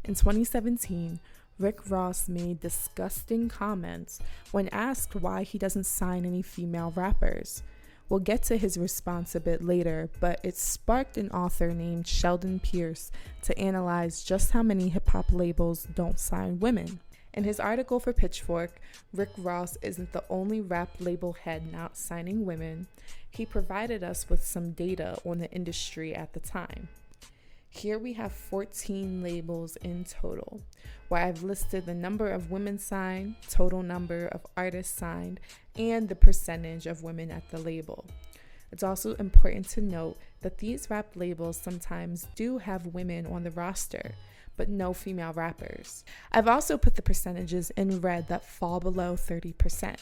In 0.04 0.14
2017, 0.14 1.18
Rick 1.58 1.88
Ross 1.88 2.28
made 2.28 2.60
disgusting 2.60 3.48
comments 3.48 4.20
when 4.50 4.68
asked 4.68 5.14
why 5.14 5.44
he 5.44 5.56
doesn't 5.56 5.86
sign 5.86 6.26
any 6.26 6.42
female 6.42 6.92
rappers. 6.94 7.62
We'll 8.10 8.20
get 8.20 8.42
to 8.44 8.58
his 8.58 8.76
response 8.76 9.34
a 9.34 9.40
bit 9.40 9.64
later, 9.64 10.10
but 10.20 10.40
it 10.42 10.58
sparked 10.58 11.16
an 11.16 11.30
author 11.30 11.72
named 11.72 12.06
Sheldon 12.06 12.60
Pearce 12.60 13.10
to 13.44 13.58
analyze 13.58 14.22
just 14.22 14.50
how 14.50 14.62
many 14.62 14.90
hip 14.90 15.08
hop 15.08 15.32
labels 15.32 15.86
don't 15.94 16.18
sign 16.18 16.60
women. 16.60 17.00
In 17.32 17.44
his 17.44 17.58
article 17.58 17.98
for 17.98 18.12
Pitchfork, 18.12 18.78
Rick 19.14 19.30
Ross 19.38 19.78
isn't 19.80 20.12
the 20.12 20.24
only 20.28 20.60
rap 20.60 20.90
label 21.00 21.32
head 21.32 21.72
not 21.72 21.96
signing 21.96 22.44
women. 22.44 22.88
He 23.30 23.46
provided 23.46 24.04
us 24.04 24.28
with 24.28 24.44
some 24.44 24.72
data 24.72 25.18
on 25.24 25.38
the 25.38 25.50
industry 25.50 26.14
at 26.14 26.34
the 26.34 26.40
time. 26.40 26.88
Here 27.76 27.98
we 27.98 28.12
have 28.12 28.32
14 28.32 29.20
labels 29.20 29.74
in 29.76 30.04
total, 30.04 30.60
where 31.08 31.22
I've 31.24 31.42
listed 31.42 31.84
the 31.84 31.92
number 31.92 32.30
of 32.30 32.52
women 32.52 32.78
signed, 32.78 33.34
total 33.50 33.82
number 33.82 34.28
of 34.28 34.46
artists 34.56 34.96
signed, 34.96 35.40
and 35.76 36.08
the 36.08 36.14
percentage 36.14 36.86
of 36.86 37.02
women 37.02 37.32
at 37.32 37.50
the 37.50 37.58
label. 37.58 38.04
It's 38.70 38.84
also 38.84 39.14
important 39.16 39.68
to 39.70 39.80
note 39.80 40.16
that 40.40 40.58
these 40.58 40.88
rap 40.88 41.08
labels 41.16 41.56
sometimes 41.56 42.28
do 42.36 42.58
have 42.58 42.94
women 42.94 43.26
on 43.26 43.42
the 43.42 43.50
roster, 43.50 44.12
but 44.56 44.68
no 44.68 44.94
female 44.94 45.32
rappers. 45.32 46.04
I've 46.30 46.48
also 46.48 46.78
put 46.78 46.94
the 46.94 47.02
percentages 47.02 47.70
in 47.70 48.00
red 48.00 48.28
that 48.28 48.46
fall 48.46 48.78
below 48.78 49.14
30% 49.14 49.96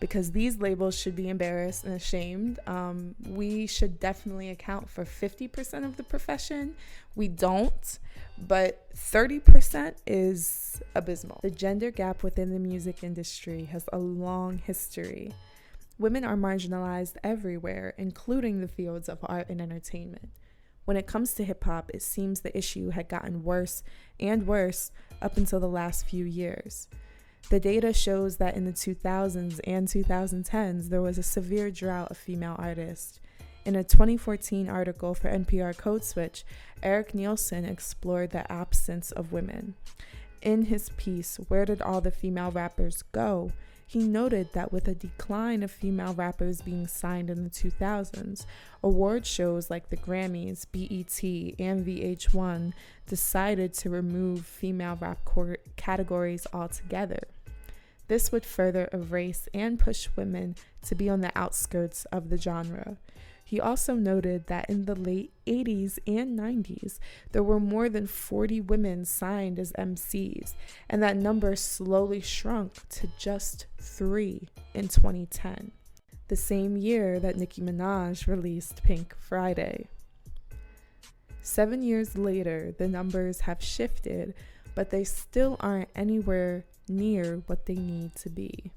because 0.00 0.32
these 0.32 0.58
labels 0.58 0.98
should 0.98 1.14
be 1.14 1.28
embarrassed 1.28 1.84
and 1.84 1.94
ashamed. 1.94 2.58
Um, 2.66 3.14
we 3.28 3.68
should 3.68 4.00
definitely 4.00 4.50
account 4.50 4.90
for 4.90 5.04
50% 5.04 5.84
of 5.84 5.96
the 5.96 6.02
profession. 6.02 6.74
We 7.14 7.28
don't, 7.28 7.98
but 8.36 8.92
30% 8.96 9.94
is 10.06 10.82
abysmal. 10.96 11.38
The 11.42 11.50
gender 11.50 11.90
gap 11.92 12.24
within 12.24 12.50
the 12.50 12.58
music 12.58 13.04
industry 13.04 13.64
has 13.66 13.84
a 13.92 13.98
long 13.98 14.58
history. 14.58 15.32
Women 15.98 16.24
are 16.24 16.36
marginalized 16.36 17.14
everywhere, 17.22 17.94
including 17.96 18.60
the 18.60 18.66
fields 18.66 19.08
of 19.08 19.18
art 19.22 19.48
and 19.50 19.60
entertainment. 19.60 20.30
When 20.84 20.96
it 20.96 21.06
comes 21.06 21.34
to 21.34 21.44
hip 21.44 21.62
hop, 21.62 21.90
it 21.94 22.02
seems 22.02 22.40
the 22.40 22.56
issue 22.58 22.90
had 22.90 23.08
gotten 23.08 23.44
worse 23.44 23.84
and 24.18 24.46
worse 24.48 24.90
up 25.20 25.36
until 25.36 25.60
the 25.60 25.68
last 25.68 26.06
few 26.06 26.24
years. 26.24 26.88
The 27.50 27.60
data 27.60 27.92
shows 27.92 28.38
that 28.38 28.56
in 28.56 28.64
the 28.64 28.72
2000s 28.72 29.60
and 29.64 29.86
2010s, 29.86 30.88
there 30.88 31.02
was 31.02 31.18
a 31.18 31.22
severe 31.22 31.70
drought 31.70 32.10
of 32.10 32.16
female 32.16 32.56
artists. 32.58 33.20
In 33.64 33.76
a 33.76 33.84
2014 33.84 34.68
article 34.68 35.14
for 35.14 35.30
NPR 35.30 35.76
Code 35.76 36.04
Switch, 36.04 36.44
Erik 36.82 37.12
Nielson 37.12 37.68
explored 37.68 38.30
the 38.30 38.50
absence 38.50 39.12
of 39.12 39.32
women. 39.32 39.74
In 40.40 40.62
his 40.62 40.88
piece, 40.96 41.36
Where 41.48 41.64
Did 41.64 41.80
All 41.80 42.00
the 42.00 42.10
Female 42.10 42.50
Rappers 42.50 43.04
Go? 43.12 43.52
He 43.86 43.98
noted 43.98 44.52
that 44.52 44.72
with 44.72 44.88
a 44.88 44.94
decline 44.94 45.62
of 45.62 45.70
female 45.70 46.14
rappers 46.14 46.62
being 46.62 46.86
signed 46.86 47.30
in 47.30 47.44
the 47.44 47.50
2000s, 47.50 48.46
award 48.82 49.26
shows 49.26 49.70
like 49.70 49.90
the 49.90 49.96
Grammys, 49.96 50.66
BET, 50.72 51.22
and 51.58 51.84
VH1 51.84 52.72
decided 53.06 53.74
to 53.74 53.90
remove 53.90 54.46
female 54.46 54.96
rap 55.00 55.18
categories 55.76 56.46
altogether. 56.52 57.20
This 58.08 58.32
would 58.32 58.44
further 58.44 58.88
erase 58.92 59.48
and 59.54 59.78
push 59.78 60.08
women 60.16 60.56
to 60.82 60.94
be 60.94 61.08
on 61.08 61.20
the 61.20 61.32
outskirts 61.36 62.04
of 62.06 62.28
the 62.30 62.36
genre. 62.36 62.96
He 63.52 63.60
also 63.60 63.92
noted 63.92 64.46
that 64.46 64.70
in 64.70 64.86
the 64.86 64.94
late 64.94 65.30
80s 65.46 65.98
and 66.06 66.38
90s, 66.38 66.98
there 67.32 67.42
were 67.42 67.60
more 67.60 67.90
than 67.90 68.06
40 68.06 68.62
women 68.62 69.04
signed 69.04 69.58
as 69.58 69.72
MCs, 69.72 70.54
and 70.88 71.02
that 71.02 71.18
number 71.18 71.54
slowly 71.54 72.22
shrunk 72.22 72.88
to 72.88 73.08
just 73.18 73.66
three 73.78 74.48
in 74.72 74.88
2010, 74.88 75.70
the 76.28 76.34
same 76.34 76.78
year 76.78 77.20
that 77.20 77.36
Nicki 77.36 77.60
Minaj 77.60 78.26
released 78.26 78.82
Pink 78.84 79.14
Friday. 79.18 79.86
Seven 81.42 81.82
years 81.82 82.16
later, 82.16 82.74
the 82.78 82.88
numbers 82.88 83.40
have 83.40 83.62
shifted, 83.62 84.32
but 84.74 84.88
they 84.88 85.04
still 85.04 85.58
aren't 85.60 85.90
anywhere 85.94 86.64
near 86.88 87.42
what 87.48 87.66
they 87.66 87.74
need 87.76 88.14
to 88.14 88.30
be. 88.30 88.72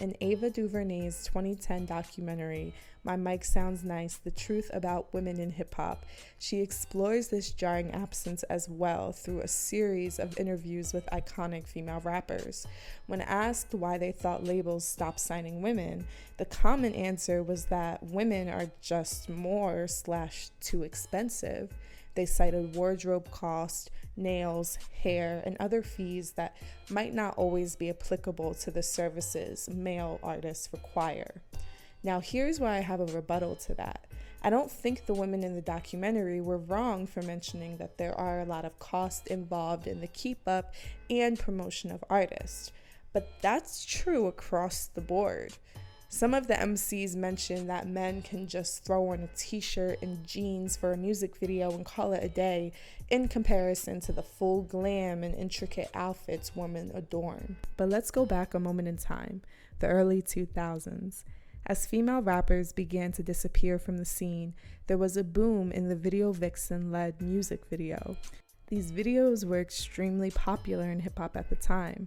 In 0.00 0.14
Ava 0.20 0.48
DuVernay's 0.48 1.24
2010 1.24 1.86
documentary, 1.86 2.72
My 3.02 3.16
Mic 3.16 3.44
Sounds 3.44 3.82
Nice 3.82 4.16
The 4.16 4.30
Truth 4.30 4.70
About 4.72 5.12
Women 5.12 5.40
in 5.40 5.50
Hip 5.50 5.74
Hop, 5.74 6.04
she 6.38 6.60
explores 6.60 7.26
this 7.26 7.50
jarring 7.50 7.90
absence 7.90 8.44
as 8.44 8.68
well 8.68 9.10
through 9.10 9.40
a 9.40 9.48
series 9.48 10.20
of 10.20 10.38
interviews 10.38 10.92
with 10.92 11.04
iconic 11.06 11.66
female 11.66 12.00
rappers. 12.04 12.64
When 13.08 13.22
asked 13.22 13.74
why 13.74 13.98
they 13.98 14.12
thought 14.12 14.44
labels 14.44 14.86
stopped 14.86 15.18
signing 15.18 15.62
women, 15.62 16.06
the 16.36 16.44
common 16.44 16.94
answer 16.94 17.42
was 17.42 17.64
that 17.64 18.00
women 18.04 18.48
are 18.48 18.70
just 18.80 19.28
more 19.28 19.88
slash 19.88 20.50
too 20.60 20.84
expensive. 20.84 21.74
They 22.18 22.26
cited 22.26 22.74
wardrobe 22.74 23.30
cost, 23.30 23.92
nails, 24.16 24.76
hair, 25.04 25.40
and 25.46 25.56
other 25.60 25.84
fees 25.84 26.32
that 26.32 26.56
might 26.90 27.14
not 27.14 27.38
always 27.38 27.76
be 27.76 27.90
applicable 27.90 28.54
to 28.54 28.72
the 28.72 28.82
services 28.82 29.70
male 29.72 30.18
artists 30.20 30.68
require. 30.72 31.42
Now, 32.02 32.18
here's 32.18 32.58
where 32.58 32.72
I 32.72 32.80
have 32.80 32.98
a 32.98 33.04
rebuttal 33.04 33.54
to 33.54 33.74
that. 33.76 34.08
I 34.42 34.50
don't 34.50 34.68
think 34.68 35.06
the 35.06 35.14
women 35.14 35.44
in 35.44 35.54
the 35.54 35.62
documentary 35.62 36.40
were 36.40 36.58
wrong 36.58 37.06
for 37.06 37.22
mentioning 37.22 37.76
that 37.76 37.98
there 37.98 38.18
are 38.18 38.40
a 38.40 38.44
lot 38.44 38.64
of 38.64 38.80
costs 38.80 39.28
involved 39.28 39.86
in 39.86 40.00
the 40.00 40.08
keep 40.08 40.40
up 40.48 40.74
and 41.08 41.38
promotion 41.38 41.92
of 41.92 42.02
artists, 42.10 42.72
but 43.12 43.28
that's 43.42 43.84
true 43.84 44.26
across 44.26 44.88
the 44.88 45.00
board. 45.00 45.52
Some 46.10 46.32
of 46.32 46.46
the 46.46 46.54
MCs 46.54 47.14
mentioned 47.14 47.68
that 47.68 47.86
men 47.86 48.22
can 48.22 48.46
just 48.48 48.82
throw 48.82 49.10
on 49.10 49.20
a 49.20 49.28
t 49.36 49.60
shirt 49.60 50.00
and 50.00 50.26
jeans 50.26 50.74
for 50.74 50.92
a 50.92 50.96
music 50.96 51.36
video 51.36 51.70
and 51.70 51.84
call 51.84 52.14
it 52.14 52.24
a 52.24 52.28
day, 52.28 52.72
in 53.10 53.28
comparison 53.28 54.00
to 54.00 54.12
the 54.12 54.22
full 54.22 54.62
glam 54.62 55.22
and 55.22 55.34
intricate 55.34 55.90
outfits 55.94 56.56
women 56.56 56.90
adorn. 56.94 57.56
But 57.76 57.90
let's 57.90 58.10
go 58.10 58.24
back 58.24 58.54
a 58.54 58.58
moment 58.58 58.88
in 58.88 58.96
time, 58.96 59.42
the 59.80 59.86
early 59.86 60.22
2000s. 60.22 61.24
As 61.66 61.86
female 61.86 62.22
rappers 62.22 62.72
began 62.72 63.12
to 63.12 63.22
disappear 63.22 63.78
from 63.78 63.98
the 63.98 64.06
scene, 64.06 64.54
there 64.86 64.96
was 64.96 65.18
a 65.18 65.24
boom 65.24 65.70
in 65.70 65.88
the 65.88 65.94
video 65.94 66.32
vixen 66.32 66.90
led 66.90 67.20
music 67.20 67.66
video. 67.66 68.16
These 68.68 68.92
videos 68.92 69.46
were 69.46 69.60
extremely 69.60 70.30
popular 70.30 70.90
in 70.90 71.00
hip 71.00 71.18
hop 71.18 71.36
at 71.36 71.48
the 71.48 71.56
time, 71.56 72.06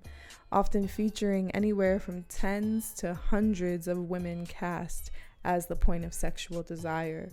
often 0.52 0.88
featuring 0.88 1.50
anywhere 1.52 2.00
from 2.00 2.24
tens 2.24 2.94
to 2.96 3.16
hundreds 3.16 3.88
of 3.88 4.10
women 4.10 4.46
cast 4.46 5.10
as 5.44 5.66
the 5.66 5.76
point 5.76 6.06
of 6.06 6.14
sexual 6.14 6.62
desire. 6.62 7.30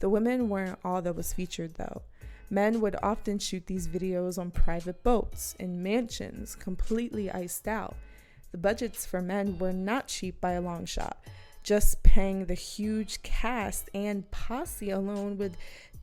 The 0.00 0.10
women 0.10 0.50
weren't 0.50 0.78
all 0.84 1.00
that 1.00 1.16
was 1.16 1.32
featured 1.32 1.74
though. 1.76 2.02
Men 2.50 2.80
would 2.82 2.96
often 3.02 3.38
shoot 3.38 3.66
these 3.66 3.88
videos 3.88 4.38
on 4.38 4.50
private 4.50 5.02
boats, 5.02 5.54
in 5.58 5.82
mansions, 5.82 6.54
completely 6.54 7.30
iced 7.30 7.68
out. 7.68 7.96
The 8.52 8.58
budgets 8.58 9.06
for 9.06 9.22
men 9.22 9.58
were 9.58 9.72
not 9.72 10.08
cheap 10.08 10.40
by 10.40 10.52
a 10.52 10.60
long 10.60 10.84
shot. 10.84 11.18
Just 11.62 12.02
paying 12.02 12.46
the 12.46 12.54
huge 12.54 13.22
cast 13.22 13.90
and 13.94 14.30
posse 14.30 14.90
alone 14.90 15.36
would 15.38 15.56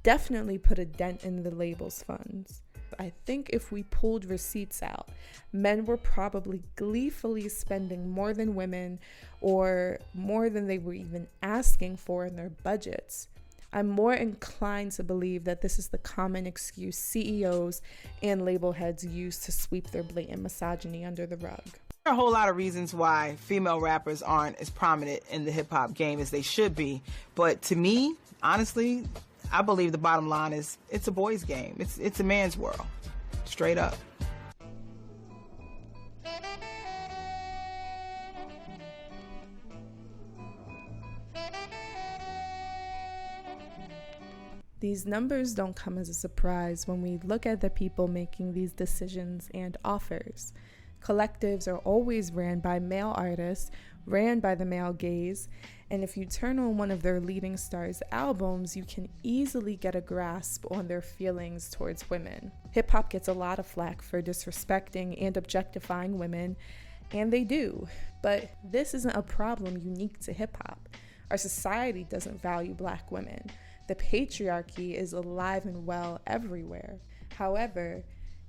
definitely 0.06 0.60
put 0.60 0.78
a 0.78 0.86
dent 0.86 1.24
in 1.24 1.42
the 1.42 1.50
label's 1.50 2.04
funds. 2.04 2.62
I 3.00 3.12
think 3.26 3.50
if 3.50 3.72
we 3.72 3.82
pulled 3.82 4.26
receipts 4.26 4.84
out, 4.84 5.10
men 5.52 5.84
were 5.84 5.98
probably 5.98 6.62
gleefully 6.76 7.50
spending 7.50 8.12
more 8.12 8.32
than 8.32 8.54
women 8.54 9.00
or 9.42 9.98
more 10.14 10.48
than 10.52 10.68
they 10.68 10.78
were 10.78 10.94
even 10.94 11.26
asking 11.42 11.98
for 11.98 12.24
in 12.24 12.36
their 12.36 12.52
budgets. 12.52 13.28
I'm 13.74 13.90
more 13.90 14.14
inclined 14.14 14.92
to 14.94 15.04
believe 15.04 15.44
that 15.46 15.64
this 15.64 15.80
is 15.80 15.88
the 15.88 15.98
common 15.98 16.46
excuse 16.46 17.00
CEOs 17.00 17.82
and 18.22 18.46
label 18.46 18.74
heads 18.74 19.04
use 19.04 19.40
to 19.40 19.52
sweep 19.52 19.90
their 19.90 20.04
blatant 20.04 20.44
misogyny 20.44 21.04
under 21.04 21.26
the 21.26 21.38
rug. 21.38 21.64
There 22.04 22.14
are 22.14 22.14
a 22.14 22.16
whole 22.16 22.32
lot 22.32 22.48
of 22.48 22.56
reasons 22.56 22.94
why 22.94 23.38
female 23.40 23.82
rappers 23.82 24.22
aren't 24.22 24.58
as 24.58 24.70
prominent 24.70 25.24
in 25.32 25.46
the 25.46 25.52
hip 25.52 25.72
hop 25.72 25.96
game 25.96 26.20
as 26.20 26.30
they 26.30 26.44
should 26.44 26.76
be. 26.76 27.02
But 27.34 27.64
to 27.64 27.76
me, 27.76 28.16
honestly, 28.44 29.04
I 29.52 29.62
believe 29.62 29.92
the 29.92 29.98
bottom 29.98 30.28
line 30.28 30.54
is 30.54 30.78
it's 30.90 31.08
a 31.08 31.12
boys' 31.12 31.44
game. 31.44 31.76
It's 31.80 31.98
it's 31.98 32.20
a 32.20 32.24
man's 32.24 32.58
world. 32.58 32.86
Straight 33.46 33.78
up. 33.78 33.96
These 44.82 45.08
numbers 45.08 45.56
don't 45.56 45.76
come 45.76 45.98
as 45.98 46.10
a 46.10 46.14
surprise 46.14 46.88
when 46.88 47.02
we 47.02 47.18
look 47.24 47.48
at 47.48 47.60
the 47.60 47.72
people 47.72 48.08
making 48.08 48.54
these 48.54 48.72
decisions 48.72 49.50
and 49.54 49.76
offers. 49.84 50.54
Collectives 51.02 51.68
are 51.68 51.80
always 51.80 52.32
ran 52.32 52.60
by 52.60 52.78
male 52.80 53.14
artists, 53.16 53.72
ran 54.06 54.40
by 54.40 54.54
the 54.54 54.66
male 54.66 54.94
gaze, 54.94 55.50
and 55.92 56.04
if 56.04 56.18
you 56.18 56.26
turn 56.26 56.58
on 56.58 56.78
one 56.78 56.90
of 56.90 57.04
their 57.04 57.20
leading 57.20 57.58
stars' 57.58 58.02
albums, 58.12 58.76
you 58.76 58.84
can 58.84 59.08
easily 59.22 59.76
get 59.76 59.96
a 59.96 60.02
grasp 60.02 60.66
on 60.72 60.88
their 60.88 61.02
feelings 61.02 61.70
towards 61.70 62.10
women. 62.10 62.52
Hip 62.72 62.90
hop 62.90 63.12
gets 63.12 63.28
a 63.28 63.34
lot 63.34 63.60
of 63.60 63.68
flack 63.68 64.02
for 64.02 64.22
disrespecting 64.22 65.22
and 65.22 65.38
objectifying 65.38 66.18
women, 66.18 66.56
and 67.12 67.32
they 67.32 67.44
do, 67.44 67.88
but 68.24 68.50
this 68.64 68.96
isn't 68.96 69.16
a 69.16 69.22
problem 69.22 69.78
unique 69.78 70.20
to 70.22 70.34
hip 70.34 70.58
hop. 70.66 70.90
Our 71.30 71.38
society 71.38 72.04
doesn't 72.04 72.42
value 72.42 72.74
black 72.74 73.12
women. 73.12 73.50
The 73.88 73.96
patriarchy 73.96 74.96
is 74.96 75.14
alive 75.14 75.66
and 75.66 75.86
well 75.86 76.20
everywhere. 76.26 77.00
However, 77.38 78.04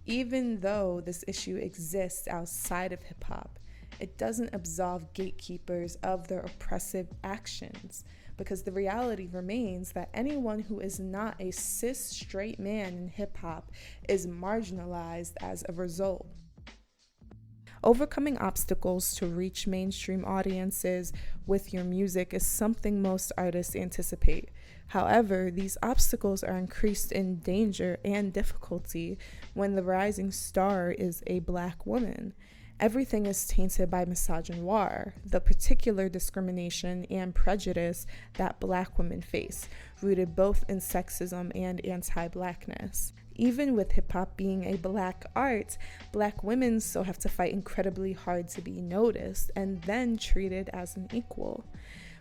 even 0.07 0.61
though 0.61 1.03
this 1.05 1.25
issue 1.29 1.57
exists 1.57 2.29
outside 2.29 2.93
of 2.93 3.03
hip 3.03 3.23
hop, 3.25 3.59
it 4.01 4.19
doesn't 4.19 4.55
absolve 4.55 5.13
gatekeepers 5.15 5.97
of 5.97 6.29
their 6.29 6.41
oppressive 6.41 7.09
actions 7.25 8.05
because 8.37 8.63
the 8.63 8.73
reality 8.73 9.29
remains 9.33 9.93
that 9.93 10.11
anyone 10.13 10.61
who 10.61 10.81
is 10.81 11.01
not 11.01 11.37
a 11.41 11.51
cis 11.51 11.99
straight 11.99 12.61
man 12.61 12.95
in 12.95 13.09
hip 13.09 13.37
hop 13.39 13.71
is 14.09 14.27
marginalized 14.27 15.35
as 15.41 15.65
a 15.69 15.73
result. 15.73 16.27
Overcoming 17.85 18.37
obstacles 18.39 19.15
to 19.15 19.27
reach 19.27 19.67
mainstream 19.67 20.25
audiences 20.25 21.13
with 21.47 21.73
your 21.73 21.85
music 21.85 22.35
is 22.35 22.45
something 22.45 23.01
most 23.01 23.31
artists 23.39 23.77
anticipate. 23.77 24.51
However, 24.89 25.51
these 25.53 25.79
obstacles 25.83 26.43
are 26.43 26.57
increased 26.57 27.13
in 27.13 27.37
danger 27.37 27.99
and 28.05 28.33
difficulty 28.33 29.19
when 29.55 29.77
the 29.77 29.83
rising 29.83 30.33
star 30.33 30.91
is 30.91 31.23
a 31.27 31.41
black 31.41 31.87
woman 31.87 32.35
everything 32.81 33.27
is 33.27 33.47
tainted 33.47 33.91
by 33.91 34.05
misogynoir, 34.05 35.13
the 35.25 35.41
particular 35.41 36.09
discrimination 36.09 37.07
and 37.11 37.35
prejudice 37.35 38.07
that 38.35 38.61
black 38.61 38.99
women 38.99 39.23
face, 39.23 39.69
rooted 40.03 40.37
both 40.37 40.65
in 40.69 40.79
sexism 40.79 41.51
and 41.55 41.85
anti 41.85 42.29
blackness. 42.29 43.13
Even 43.35 43.75
with 43.75 43.93
hip 43.93 44.13
hop 44.13 44.37
being 44.37 44.65
a 44.65 44.77
black 44.77 45.27
art, 45.35 45.77
black 46.13 46.43
women 46.43 46.81
still 46.81 47.03
have 47.03 47.19
to 47.19 47.29
fight 47.29 47.53
incredibly 47.53 48.13
hard 48.13 48.49
to 48.49 48.63
be 48.63 48.81
noticed 48.81 49.51
and 49.55 49.83
then 49.83 50.17
treated 50.17 50.71
as 50.73 50.97
an 50.97 51.09
equal. 51.13 51.65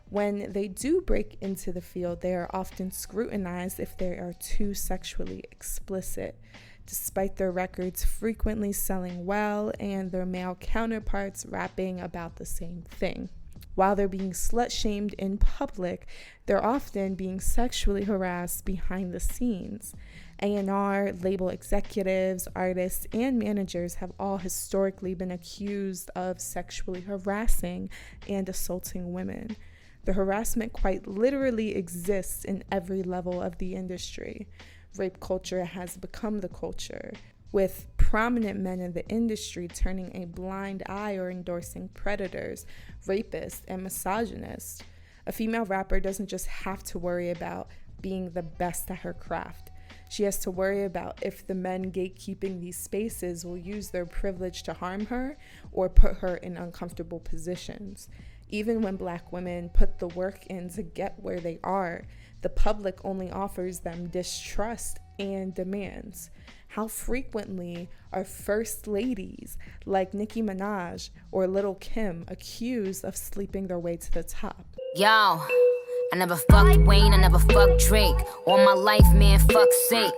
When 0.09 0.51
they 0.51 0.67
do 0.67 1.01
break 1.01 1.37
into 1.41 1.71
the 1.71 1.81
field, 1.81 2.21
they 2.21 2.35
are 2.35 2.49
often 2.53 2.91
scrutinized 2.91 3.79
if 3.79 3.97
they 3.97 4.11
are 4.11 4.33
too 4.39 4.73
sexually 4.73 5.43
explicit 5.51 6.39
despite 6.85 7.37
their 7.37 7.51
records 7.51 8.03
frequently 8.03 8.71
selling 8.71 9.25
well 9.25 9.71
and 9.79 10.11
their 10.11 10.25
male 10.25 10.55
counterparts 10.59 11.45
rapping 11.45 11.99
about 11.99 12.35
the 12.35 12.45
same 12.45 12.83
thing. 12.89 13.29
While 13.75 13.95
they're 13.95 14.07
being 14.07 14.31
slut 14.31 14.71
shamed 14.71 15.13
in 15.15 15.37
public, 15.37 16.07
they're 16.45 16.63
often 16.63 17.15
being 17.15 17.41
sexually 17.41 18.05
harassed 18.05 18.63
behind 18.63 19.13
the 19.13 19.19
scenes. 19.19 19.93
A&R, 20.41 21.11
label 21.11 21.49
executives, 21.49 22.47
artists, 22.55 23.05
and 23.13 23.37
managers 23.37 23.95
have 23.95 24.13
all 24.17 24.37
historically 24.37 25.13
been 25.13 25.31
accused 25.31 26.09
of 26.15 26.39
sexually 26.39 27.01
harassing 27.01 27.89
and 28.27 28.47
assaulting 28.47 29.11
women. 29.11 29.57
The 30.05 30.13
harassment 30.13 30.71
quite 30.71 31.07
literally 31.07 31.75
exists 31.75 32.45
in 32.45 32.63
every 32.71 33.03
level 33.03 33.41
of 33.41 33.57
the 33.57 33.75
industry 33.75 34.47
rape 34.97 35.19
culture 35.19 35.63
has 35.63 35.97
become 35.97 36.39
the 36.39 36.49
culture, 36.49 37.13
with 37.51 37.85
prominent 37.97 38.59
men 38.59 38.79
in 38.79 38.93
the 38.93 39.07
industry 39.07 39.67
turning 39.67 40.15
a 40.15 40.25
blind 40.25 40.83
eye 40.87 41.15
or 41.15 41.29
endorsing 41.29 41.89
predators, 41.89 42.65
rapists, 43.07 43.61
and 43.67 43.83
misogynists. 43.83 44.81
A 45.27 45.31
female 45.31 45.65
rapper 45.65 45.99
doesn't 45.99 46.27
just 46.27 46.47
have 46.47 46.83
to 46.83 46.99
worry 46.99 47.31
about 47.31 47.69
being 48.01 48.29
the 48.31 48.43
best 48.43 48.91
at 48.91 48.99
her 48.99 49.13
craft. 49.13 49.71
She 50.09 50.23
has 50.23 50.37
to 50.39 50.51
worry 50.51 50.83
about 50.83 51.19
if 51.23 51.47
the 51.47 51.55
men 51.55 51.91
gatekeeping 51.91 52.61
these 52.61 52.77
spaces 52.77 53.45
will 53.45 53.57
use 53.57 53.89
their 53.89 54.05
privilege 54.05 54.63
to 54.63 54.73
harm 54.73 55.07
her 55.07 55.37
or 55.71 55.89
put 55.89 56.17
her 56.17 56.35
in 56.37 56.57
uncomfortable 56.57 57.19
positions. 57.19 58.07
Even 58.49 58.81
when 58.81 58.95
black 58.95 59.31
women 59.31 59.69
put 59.69 59.97
the 59.97 60.07
work 60.09 60.45
in 60.47 60.69
to 60.69 60.83
get 60.83 61.19
where 61.19 61.39
they 61.39 61.59
are, 61.63 62.03
the 62.45 62.49
public 62.49 63.03
only 63.03 63.31
offers 63.31 63.79
them 63.79 64.05
distrust 64.09 64.99
and 65.17 65.55
demands. 65.55 66.29
How 66.67 66.87
frequently 66.87 67.89
are 68.13 68.23
first 68.23 68.85
ladies 68.85 69.57
like 69.87 70.13
Nicki 70.13 70.43
Minaj 70.43 71.09
or 71.31 71.47
Lil 71.47 71.73
Kim 71.73 72.23
accused 72.27 73.03
of 73.03 73.17
sleeping 73.17 73.65
their 73.65 73.79
way 73.79 73.97
to 73.97 74.11
the 74.11 74.21
top? 74.21 74.63
Yo, 74.95 75.07
I 75.07 76.17
never 76.17 76.35
fucked 76.35 76.85
Wayne, 76.85 77.13
I 77.13 77.17
never 77.17 77.39
fucked 77.39 77.79
Drake. 77.87 78.21
All 78.45 78.63
my 78.63 78.73
life, 78.73 79.11
man, 79.11 79.39
fuck 79.39 79.69
sake. 79.89 80.13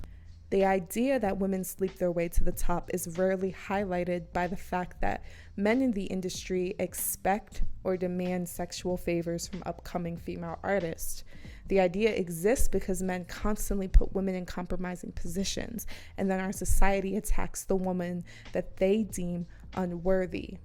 The 0.49 0.65
idea 0.65 1.19
that 1.19 1.37
women 1.37 1.63
sleep 1.63 1.97
their 1.97 2.11
way 2.11 2.27
to 2.27 2.43
the 2.43 2.51
top 2.51 2.89
is 2.93 3.17
rarely 3.17 3.55
highlighted 3.67 4.33
by 4.33 4.47
the 4.47 4.57
fact 4.57 4.99
that 4.99 5.23
men 5.55 5.81
in 5.81 5.91
the 5.91 6.05
industry 6.05 6.75
expect 6.77 7.63
or 7.85 7.95
demand 7.95 8.49
sexual 8.49 8.97
favors 8.97 9.47
from 9.47 9.63
upcoming 9.65 10.17
female 10.17 10.59
artists. 10.61 11.23
The 11.67 11.79
idea 11.79 12.11
exists 12.11 12.67
because 12.67 13.03
men 13.03 13.25
constantly 13.25 13.87
put 13.87 14.13
women 14.13 14.35
in 14.35 14.45
compromising 14.45 15.11
positions, 15.11 15.85
and 16.17 16.31
then 16.31 16.39
our 16.39 16.53
society 16.53 17.17
attacks 17.17 17.63
the 17.63 17.75
woman 17.75 18.23
that 18.53 18.77
they 18.77 19.03
deem 19.03 19.47
unworthy. 19.75 20.57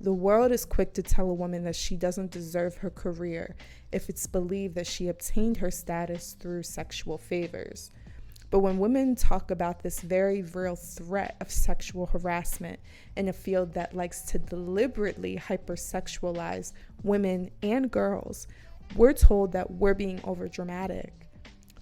The 0.00 0.12
world 0.12 0.52
is 0.52 0.66
quick 0.66 0.92
to 0.94 1.02
tell 1.02 1.30
a 1.30 1.34
woman 1.34 1.64
that 1.64 1.76
she 1.76 1.96
doesn't 1.96 2.30
deserve 2.30 2.76
her 2.76 2.90
career 2.90 3.56
if 3.92 4.08
it's 4.10 4.26
believed 4.26 4.74
that 4.74 4.86
she 4.86 5.08
obtained 5.08 5.58
her 5.58 5.70
status 5.70 6.36
through 6.38 6.64
sexual 6.64 7.16
favors. 7.16 7.90
But 8.50 8.60
when 8.60 8.78
women 8.78 9.14
talk 9.14 9.50
about 9.50 9.82
this 9.82 10.00
very 10.00 10.42
real 10.42 10.76
threat 10.76 11.36
of 11.40 11.50
sexual 11.50 12.06
harassment 12.06 12.80
in 13.16 13.28
a 13.28 13.32
field 13.32 13.72
that 13.74 13.96
likes 13.96 14.22
to 14.22 14.38
deliberately 14.38 15.36
hypersexualize 15.36 16.72
women 17.02 17.50
and 17.62 17.90
girls, 17.90 18.46
we're 18.96 19.12
told 19.12 19.52
that 19.52 19.70
we're 19.70 19.94
being 19.94 20.18
overdramatic. 20.20 21.10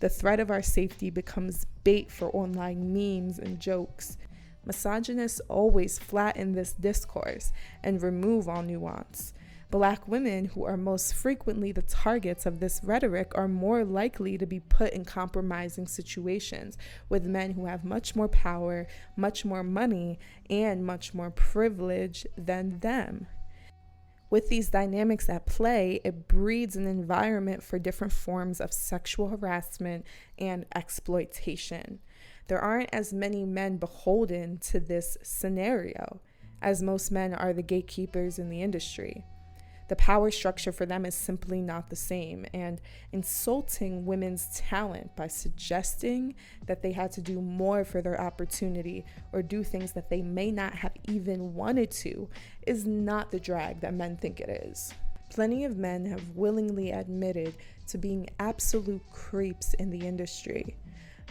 The 0.01 0.09
threat 0.09 0.41
of 0.41 0.51
our 0.51 0.63
safety 0.63 1.11
becomes 1.11 1.67
bait 1.85 2.11
for 2.11 2.35
online 2.35 2.93
memes 2.93 3.39
and 3.39 3.61
jokes. 3.61 4.19
Misogynists 4.65 5.41
always 5.49 5.99
flatten 5.99 6.53
this 6.53 6.73
discourse 6.73 7.53
and 7.83 8.03
remove 8.03 8.49
all 8.49 8.63
nuance. 8.63 9.35
Black 9.73 10.07
women, 10.07 10.45
who 10.45 10.65
are 10.65 10.77
most 10.77 11.15
frequently 11.15 11.73
the 11.73 11.83
targets 11.83 12.45
of 12.45 12.61
this 12.61 12.81
rhetoric, 12.85 13.33
are 13.35 13.49
more 13.49 13.87
likely 13.87 14.37
to 14.37 14.45
be 14.45 14.61
put 14.61 14.93
in 14.93 15.03
compromising 15.05 15.87
situations 15.87 16.77
with 17.09 17.25
men 17.25 17.53
who 17.53 17.65
have 17.65 17.83
much 17.83 18.15
more 18.15 18.29
power, 18.29 18.87
much 19.17 19.47
more 19.47 19.63
money, 19.63 20.19
and 20.51 20.85
much 20.85 21.15
more 21.15 21.31
privilege 21.31 22.27
than 22.37 22.81
them. 22.81 23.27
With 24.33 24.49
these 24.49 24.71
dynamics 24.71 25.29
at 25.29 25.45
play, 25.45 26.01
it 26.05 26.27
breeds 26.27 26.75
an 26.75 26.87
environment 26.87 27.63
for 27.63 27.79
different 27.79 28.15
forms 28.15 28.63
of 28.63 28.73
sexual 28.73 29.29
harassment 29.29 30.07
and 30.39 30.65
exploitation. 30.75 31.99
There 32.49 32.59
aren't 32.59 32.89
as 32.95 33.13
many 33.13 33.45
men 33.45 33.77
beholden 33.77 34.57
to 34.61 34.81
this 34.81 35.19
scenario, 35.23 36.23
as 36.63 36.83
most 36.83 37.13
men 37.13 37.35
are 37.35 37.53
the 37.53 37.61
gatekeepers 37.61 38.39
in 38.39 38.49
the 38.49 38.63
industry 38.63 39.27
the 39.89 39.97
power 39.97 40.31
structure 40.31 40.73
for 40.73 40.87
them 40.87 41.05
is 41.05 41.15
simply 41.15 41.61
not 41.61 41.91
the 41.91 41.97
same. 41.97 42.47
And 42.55 42.81
insulting 43.13 44.07
women's 44.07 44.47
talent 44.59 45.15
by 45.17 45.27
suggesting 45.27 46.35
that 46.67 46.83
they 46.83 46.93
had 46.93 47.13
to 47.13 47.21
do 47.21 47.41
more 47.41 47.85
for 47.85 48.01
their 48.01 48.21
opportunity 48.21 49.05
or 49.33 49.43
do 49.43 49.63
things 49.63 49.93
that 49.93 50.09
they 50.09 50.23
may 50.23 50.51
not 50.51 50.75
have 50.75 50.93
even 51.09 51.55
wanted 51.55 51.91
to 51.91 52.29
is 52.67 52.87
not 52.87 53.31
the 53.31 53.41
drag 53.41 53.81
that 53.81 53.95
men 53.95 54.17
think 54.17 54.41
it 54.41 54.65
is. 54.67 54.95
Plenty 55.31 55.65
of 55.65 55.79
men 55.79 56.05
have 56.07 56.37
willingly 56.37 56.91
admitted 56.91 57.55
to 57.89 57.99
being 57.99 58.29
absolute 58.39 59.03
creeps 59.11 59.75
in 59.75 59.91
the 59.91 60.07
industry. 60.07 60.77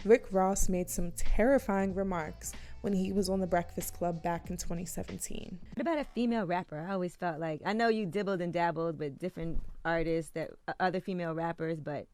Rick 0.04 0.26
Ross 0.32 0.68
made 0.68 0.90
some 0.90 1.12
terrifying 1.12 1.94
remarks 1.94 2.52
when 2.82 2.92
he 2.92 3.12
was 3.12 3.28
on 3.28 3.40
the 3.40 3.46
Breakfast 3.46 3.94
Club 3.94 4.22
back 4.22 4.50
in 4.50 4.56
2017. 4.56 5.58
What 5.74 5.80
about 5.80 5.98
a 5.98 6.04
female 6.04 6.44
rapper? 6.46 6.84
I 6.86 6.92
always 6.92 7.16
felt 7.16 7.40
like 7.40 7.60
I 7.64 7.72
know 7.72 7.88
you 7.88 8.04
dibbled 8.06 8.40
and 8.40 8.52
dabbled 8.52 8.98
with 8.98 9.18
different 9.18 9.60
artists 9.84 10.32
that 10.32 10.50
uh, 10.68 10.74
other 10.78 11.00
female 11.00 11.32
rappers, 11.32 11.80
but 11.80 12.06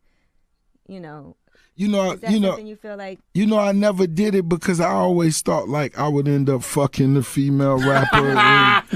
you 0.86 1.00
know, 1.00 1.36
you 1.74 1.88
know, 1.88 2.12
is 2.12 2.20
that 2.20 2.30
you 2.30 2.40
know, 2.40 2.50
something 2.50 2.66
you 2.66 2.76
feel 2.76 2.96
like 2.96 3.18
you 3.34 3.46
know, 3.46 3.58
I 3.58 3.72
never 3.72 4.06
did 4.06 4.34
it 4.34 4.48
because 4.48 4.80
I 4.80 4.90
always 4.90 5.40
thought 5.40 5.68
like 5.68 5.98
I 5.98 6.08
would 6.08 6.28
end 6.28 6.48
up 6.50 6.62
fucking 6.62 7.14
the 7.14 7.22
female 7.22 7.78
rapper, 7.78 8.28
and 8.30 8.86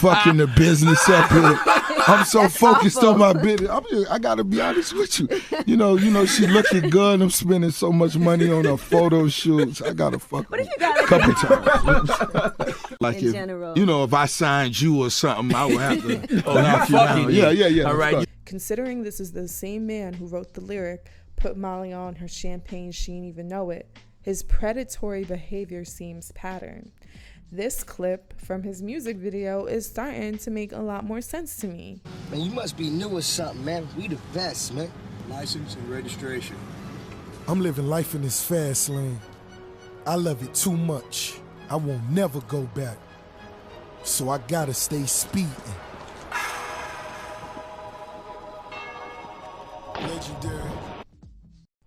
fucking 0.00 0.36
the 0.38 0.46
business 0.56 1.08
up. 1.08 1.30
Here. 1.30 1.81
I'm 2.06 2.24
so 2.24 2.48
focused 2.48 3.02
on 3.02 3.18
my 3.18 3.32
business. 3.32 3.70
I'm 3.70 3.84
just, 3.90 4.10
I 4.10 4.18
gotta 4.18 4.44
be 4.44 4.60
honest 4.60 4.92
with 4.94 5.20
you. 5.20 5.28
You 5.66 5.76
know, 5.76 5.96
you 5.96 6.10
know, 6.10 6.26
she 6.26 6.46
looking 6.46 6.90
good. 6.90 7.20
I'm 7.20 7.30
spending 7.30 7.70
so 7.70 7.92
much 7.92 8.16
money 8.16 8.50
on 8.50 8.64
her 8.64 8.76
photo 8.76 9.28
shoots. 9.28 9.80
I 9.82 9.92
gotta 9.92 10.18
fuck 10.18 10.50
What 10.50 10.60
if 10.60 10.66
you 10.68 10.72
got 10.78 11.04
a 11.04 11.06
got 11.08 11.20
couple 11.20 12.14
times. 12.64 12.96
like 13.00 13.18
In 13.18 13.26
if 13.28 13.32
general. 13.32 13.76
you 13.78 13.86
know, 13.86 14.04
if 14.04 14.12
I 14.14 14.26
signed 14.26 14.80
you 14.80 15.02
or 15.04 15.10
something, 15.10 15.54
I 15.54 15.66
would 15.66 15.80
have 15.80 16.02
to 16.02 16.42
Oh, 16.46 16.54
knock 16.54 16.88
you 16.88 16.94
you 16.96 17.00
fucking 17.00 17.22
down. 17.24 17.34
Yeah, 17.34 17.50
yeah, 17.50 17.66
yeah. 17.66 17.84
All 17.84 17.94
right. 17.96 18.26
Considering 18.44 19.02
this 19.02 19.20
is 19.20 19.32
the 19.32 19.48
same 19.48 19.86
man 19.86 20.14
who 20.14 20.26
wrote 20.26 20.54
the 20.54 20.60
lyric, 20.60 21.06
Put 21.36 21.56
Molly 21.56 21.92
on 21.92 22.16
her 22.16 22.28
champagne, 22.28 22.92
she 22.92 23.12
ain't 23.12 23.26
even 23.26 23.48
know 23.48 23.70
it, 23.70 23.88
his 24.20 24.42
predatory 24.44 25.24
behavior 25.24 25.84
seems 25.84 26.30
pattern. 26.32 26.92
This 27.54 27.84
clip 27.84 28.40
from 28.40 28.62
his 28.62 28.80
music 28.80 29.18
video 29.18 29.66
is 29.66 29.84
starting 29.84 30.38
to 30.38 30.50
make 30.50 30.72
a 30.72 30.78
lot 30.78 31.04
more 31.04 31.20
sense 31.20 31.58
to 31.58 31.66
me. 31.66 32.00
Man, 32.30 32.40
you 32.40 32.50
must 32.50 32.78
be 32.78 32.88
new 32.88 33.10
or 33.10 33.20
something, 33.20 33.62
man. 33.62 33.86
We 33.94 34.08
the 34.08 34.16
best, 34.32 34.72
man. 34.72 34.90
License 35.28 35.74
and 35.74 35.86
registration. 35.90 36.56
I'm 37.46 37.60
living 37.60 37.88
life 37.88 38.14
in 38.14 38.22
this 38.22 38.42
fast 38.42 38.88
lane. 38.88 39.20
I 40.06 40.14
love 40.14 40.42
it 40.42 40.54
too 40.54 40.78
much. 40.78 41.40
I 41.68 41.76
won't 41.76 42.08
never 42.08 42.40
go 42.40 42.62
back. 42.74 42.96
So 44.02 44.30
I 44.30 44.38
gotta 44.38 44.72
stay 44.72 45.04
speeding. 45.04 45.52
Legendary. 50.00 50.70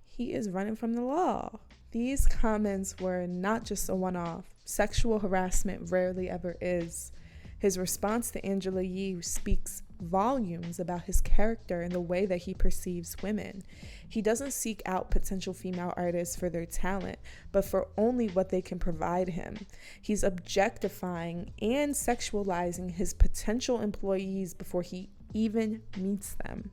He 0.06 0.34
is 0.34 0.48
running 0.48 0.76
from 0.76 0.94
the 0.94 1.02
law. 1.02 1.58
These 1.90 2.28
comments 2.28 2.96
were 3.00 3.26
not 3.26 3.64
just 3.64 3.90
a 3.90 3.96
one 3.96 4.16
off. 4.16 4.55
Sexual 4.66 5.20
harassment 5.20 5.92
rarely 5.92 6.30
ever 6.30 6.58
is. 6.60 7.12
His 7.60 7.78
response 7.78 8.32
to 8.32 8.46
Angela 8.46 8.82
Yee 8.82 9.22
speaks 9.22 9.84
volumes 10.02 10.80
about 10.80 11.04
his 11.04 11.22
character 11.22 11.82
and 11.82 11.92
the 11.92 12.02
way 12.02 12.26
that 12.26 12.40
he 12.40 12.54
perceives 12.54 13.16
women. 13.24 13.64
He 14.10 14.22
doesn't 14.22 14.52
seek 14.52 14.82
out 14.86 15.12
potential 15.12 15.54
female 15.54 15.94
artists 15.96 16.36
for 16.36 16.50
their 16.50 16.66
talent, 16.66 17.20
but 17.52 17.64
for 17.64 17.88
only 17.98 18.28
what 18.28 18.50
they 18.50 18.62
can 18.62 18.78
provide 18.78 19.30
him. 19.30 19.58
He's 20.02 20.24
objectifying 20.24 21.52
and 21.62 21.94
sexualizing 21.94 22.92
his 22.92 23.14
potential 23.14 23.80
employees 23.80 24.54
before 24.54 24.82
he 24.82 25.10
even 25.34 25.82
meets 25.98 26.36
them. 26.44 26.72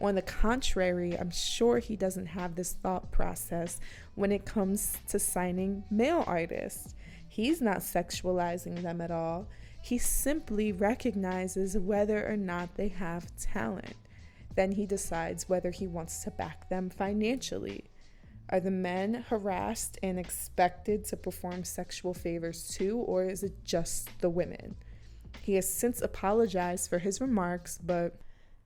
On 0.00 0.14
the 0.14 0.22
contrary, 0.22 1.18
I'm 1.18 1.30
sure 1.30 1.78
he 1.78 1.96
doesn't 1.96 2.26
have 2.26 2.54
this 2.54 2.72
thought 2.72 3.10
process 3.10 3.80
when 4.14 4.30
it 4.30 4.44
comes 4.44 4.96
to 5.08 5.18
signing 5.18 5.84
male 5.90 6.22
artists. 6.26 6.94
He's 7.38 7.62
not 7.62 7.78
sexualizing 7.78 8.82
them 8.82 9.00
at 9.00 9.12
all. 9.12 9.46
He 9.80 9.96
simply 9.96 10.72
recognizes 10.72 11.78
whether 11.78 12.28
or 12.28 12.36
not 12.36 12.74
they 12.74 12.88
have 12.88 13.30
talent. 13.36 13.94
Then 14.56 14.72
he 14.72 14.86
decides 14.86 15.48
whether 15.48 15.70
he 15.70 15.86
wants 15.86 16.24
to 16.24 16.32
back 16.32 16.68
them 16.68 16.90
financially. 16.90 17.84
Are 18.48 18.58
the 18.58 18.72
men 18.72 19.24
harassed 19.28 20.00
and 20.02 20.18
expected 20.18 21.04
to 21.04 21.16
perform 21.16 21.62
sexual 21.62 22.12
favors 22.12 22.66
too, 22.66 22.96
or 22.96 23.26
is 23.26 23.44
it 23.44 23.62
just 23.62 24.08
the 24.20 24.30
women? 24.30 24.74
He 25.40 25.54
has 25.54 25.72
since 25.72 26.02
apologized 26.02 26.90
for 26.90 26.98
his 26.98 27.20
remarks, 27.20 27.78
but 27.80 28.18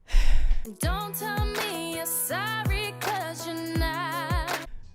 Don't 0.78 1.14
tell 1.14 1.44
me 1.44 1.96
you're 1.96 2.06
sorry, 2.06 2.94
cause 3.00 3.46
you're 3.46 3.76
not. 3.76 4.11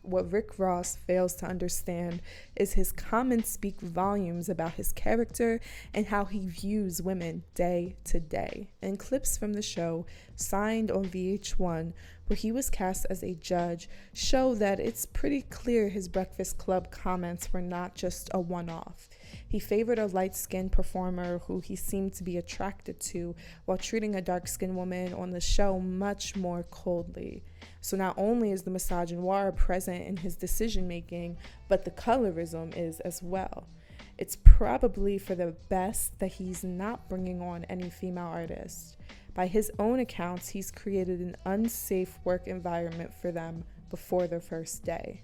What 0.07 0.31
Rick 0.31 0.57
Ross 0.57 0.95
fails 0.95 1.35
to 1.35 1.45
understand 1.45 2.21
is 2.55 2.73
his 2.73 2.93
comments 2.93 3.49
speak 3.49 3.81
volumes 3.81 4.47
about 4.47 4.75
his 4.75 4.93
character 4.93 5.59
and 5.93 6.05
how 6.05 6.23
he 6.23 6.47
views 6.47 7.01
women 7.01 7.43
day 7.53 7.97
to 8.05 8.21
day. 8.21 8.69
And 8.81 8.97
clips 8.97 9.37
from 9.37 9.51
the 9.51 9.61
show, 9.61 10.05
signed 10.33 10.91
on 10.91 11.07
VH1, 11.07 11.91
where 12.27 12.37
he 12.37 12.51
was 12.51 12.69
cast 12.69 13.05
as 13.09 13.23
a 13.23 13.33
judge, 13.35 13.89
show 14.13 14.53
that 14.55 14.79
it's 14.79 15.05
pretty 15.05 15.41
clear 15.43 15.89
his 15.89 16.07
Breakfast 16.07 16.57
Club 16.57 16.91
comments 16.91 17.51
were 17.51 17.61
not 17.61 17.95
just 17.95 18.29
a 18.33 18.39
one 18.39 18.69
off. 18.69 19.09
He 19.47 19.59
favored 19.59 19.97
a 19.97 20.07
light 20.07 20.35
skinned 20.35 20.71
performer 20.71 21.39
who 21.39 21.61
he 21.61 21.75
seemed 21.75 22.13
to 22.13 22.23
be 22.23 22.37
attracted 22.37 22.99
to, 22.99 23.35
while 23.65 23.77
treating 23.77 24.15
a 24.15 24.21
dark 24.21 24.47
skinned 24.47 24.75
woman 24.75 25.13
on 25.13 25.31
the 25.31 25.41
show 25.41 25.79
much 25.79 26.35
more 26.35 26.63
coldly. 26.69 27.43
So 27.81 27.95
not 27.95 28.15
only 28.17 28.51
is 28.51 28.63
the 28.63 28.71
misogynoir 28.71 29.55
present 29.55 30.05
in 30.05 30.17
his 30.17 30.35
decision 30.35 30.87
making, 30.87 31.37
but 31.69 31.85
the 31.85 31.91
colorism 31.91 32.73
is 32.75 32.99
as 33.01 33.23
well. 33.23 33.67
It's 34.17 34.37
probably 34.43 35.17
for 35.17 35.35
the 35.35 35.55
best 35.69 36.17
that 36.19 36.33
he's 36.33 36.63
not 36.63 37.07
bringing 37.07 37.39
on 37.39 37.65
any 37.65 37.89
female 37.89 38.25
artists. 38.25 38.97
By 39.37 39.45
his 39.45 39.71
own 39.77 39.99
accounts, 39.99 40.49
he's 40.49 40.71
created 40.71 41.19
an 41.19 41.37
unsafe 41.45 42.17
work 42.23 42.47
environment 42.47 43.13
for 43.13 43.31
them 43.31 43.65
before 43.91 44.25
their 44.25 44.39
first 44.39 44.83
day. 44.83 45.21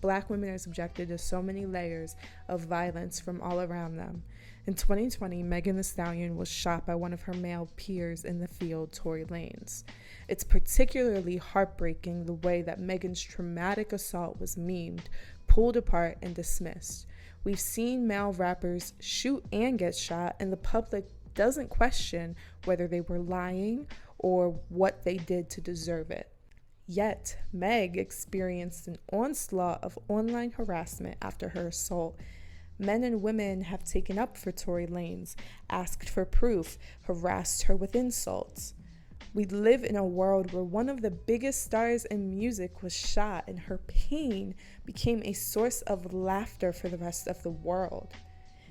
Black 0.00 0.30
women 0.30 0.50
are 0.50 0.58
subjected 0.58 1.08
to 1.08 1.18
so 1.18 1.42
many 1.42 1.66
layers 1.66 2.14
of 2.46 2.60
violence 2.60 3.18
from 3.18 3.40
all 3.40 3.60
around 3.60 3.96
them. 3.96 4.22
In 4.68 4.74
2020, 4.74 5.42
Megan 5.42 5.74
Thee 5.74 5.82
Stallion 5.82 6.36
was 6.36 6.48
shot 6.48 6.86
by 6.86 6.94
one 6.94 7.12
of 7.12 7.22
her 7.22 7.34
male 7.34 7.68
peers 7.74 8.24
in 8.24 8.38
the 8.38 8.46
field, 8.46 8.92
Tory 8.92 9.24
Lanez. 9.24 9.82
It's 10.28 10.44
particularly 10.44 11.38
heartbreaking 11.38 12.26
the 12.26 12.34
way 12.34 12.62
that 12.62 12.78
Megan's 12.78 13.20
traumatic 13.20 13.92
assault 13.92 14.38
was 14.38 14.54
memed, 14.54 15.06
pulled 15.48 15.76
apart, 15.76 16.18
and 16.22 16.32
dismissed. 16.32 17.06
We've 17.42 17.58
seen 17.58 18.06
male 18.06 18.32
rappers 18.32 18.92
shoot 19.00 19.44
and 19.50 19.78
get 19.78 19.96
shot, 19.96 20.36
and 20.38 20.52
the 20.52 20.56
public 20.56 21.08
doesn't 21.38 21.70
question 21.70 22.34
whether 22.64 22.88
they 22.88 23.00
were 23.00 23.20
lying 23.20 23.86
or 24.18 24.60
what 24.70 25.04
they 25.04 25.16
did 25.16 25.48
to 25.48 25.60
deserve 25.60 26.10
it. 26.10 26.28
Yet, 26.88 27.38
Meg 27.52 27.96
experienced 27.96 28.88
an 28.88 28.98
onslaught 29.12 29.84
of 29.84 29.96
online 30.08 30.50
harassment 30.50 31.16
after 31.22 31.50
her 31.50 31.68
assault. 31.68 32.18
Men 32.76 33.04
and 33.04 33.22
women 33.22 33.62
have 33.62 33.84
taken 33.84 34.18
up 34.18 34.36
for 34.36 34.50
Tory 34.50 34.88
Lanez, 34.88 35.36
asked 35.70 36.08
for 36.08 36.24
proof, 36.24 36.76
harassed 37.02 37.62
her 37.64 37.76
with 37.76 37.94
insults. 37.94 38.74
We 39.32 39.44
live 39.44 39.84
in 39.84 39.94
a 39.94 40.04
world 40.04 40.52
where 40.52 40.64
one 40.64 40.88
of 40.88 41.02
the 41.02 41.10
biggest 41.12 41.62
stars 41.62 42.04
in 42.06 42.30
music 42.30 42.82
was 42.82 42.96
shot, 42.96 43.44
and 43.46 43.60
her 43.60 43.78
pain 43.86 44.56
became 44.84 45.22
a 45.22 45.34
source 45.34 45.82
of 45.82 46.12
laughter 46.12 46.72
for 46.72 46.88
the 46.88 46.98
rest 46.98 47.28
of 47.28 47.44
the 47.44 47.50
world. 47.50 48.12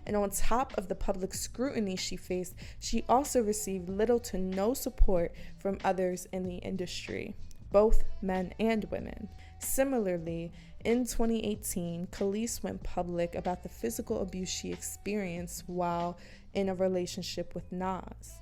And 0.08 0.16
on 0.16 0.30
top 0.30 0.74
of 0.78 0.88
the 0.88 0.96
public 0.96 1.34
scrutiny 1.34 1.98
she 1.98 2.16
faced, 2.16 2.56
she 2.80 3.04
also 3.10 3.44
received 3.44 3.90
little 3.90 4.20
to 4.22 4.38
no 4.38 4.74
support 4.74 5.34
from 5.58 5.78
others 5.84 6.28
in 6.32 6.44
the 6.48 6.56
industry, 6.56 7.36
both 7.74 8.06
men 8.22 8.54
and 8.58 8.86
women. 8.86 9.28
Similarly, 9.60 10.54
in 10.86 11.00
2018, 11.00 12.08
Kelis 12.08 12.64
went 12.64 12.82
public 12.84 13.36
about 13.36 13.64
the 13.64 13.70
physical 13.70 14.22
abuse 14.22 14.50
she 14.50 14.72
experienced 14.72 15.66
while 15.68 16.18
in 16.54 16.70
a 16.70 16.76
relationship 16.76 17.54
with 17.54 17.70
Nas. 17.74 18.40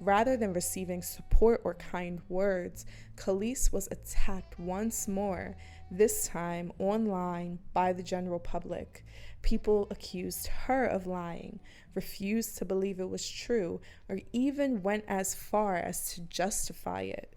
Rather 0.00 0.36
than 0.36 0.52
receiving 0.52 1.02
support 1.02 1.60
or 1.62 1.74
kind 1.74 2.20
words, 2.28 2.84
Kelis 3.14 3.72
was 3.72 3.88
attacked 3.92 4.58
once 4.58 5.06
more, 5.06 5.54
this 5.90 6.26
time 6.28 6.72
online 6.78 7.58
by 7.72 7.92
the 7.92 8.02
general 8.02 8.38
public. 8.38 9.04
People 9.42 9.86
accused 9.90 10.46
her 10.46 10.84
of 10.86 11.06
lying, 11.06 11.60
refused 11.94 12.58
to 12.58 12.64
believe 12.64 12.98
it 12.98 13.08
was 13.08 13.28
true, 13.28 13.80
or 14.08 14.20
even 14.32 14.82
went 14.82 15.04
as 15.06 15.34
far 15.34 15.76
as 15.76 16.12
to 16.14 16.20
justify 16.22 17.02
it. 17.02 17.36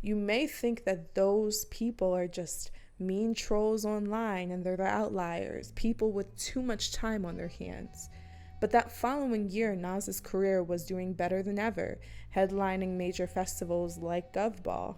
You 0.00 0.14
may 0.14 0.46
think 0.46 0.84
that 0.84 1.14
those 1.14 1.64
people 1.66 2.14
are 2.14 2.28
just 2.28 2.70
mean 3.00 3.34
trolls 3.34 3.84
online 3.84 4.50
and 4.50 4.64
they're 4.64 4.76
the 4.76 4.84
outliers, 4.84 5.72
people 5.72 6.12
with 6.12 6.36
too 6.36 6.62
much 6.62 6.92
time 6.92 7.24
on 7.24 7.36
their 7.36 7.48
hands. 7.48 8.08
But 8.60 8.72
that 8.72 8.90
following 8.90 9.50
year, 9.50 9.76
Nas's 9.76 10.20
career 10.20 10.62
was 10.62 10.84
doing 10.84 11.12
better 11.12 11.42
than 11.42 11.58
ever, 11.58 12.00
headlining 12.34 12.96
major 12.96 13.26
festivals 13.26 13.98
like 13.98 14.32
Govball. 14.32 14.96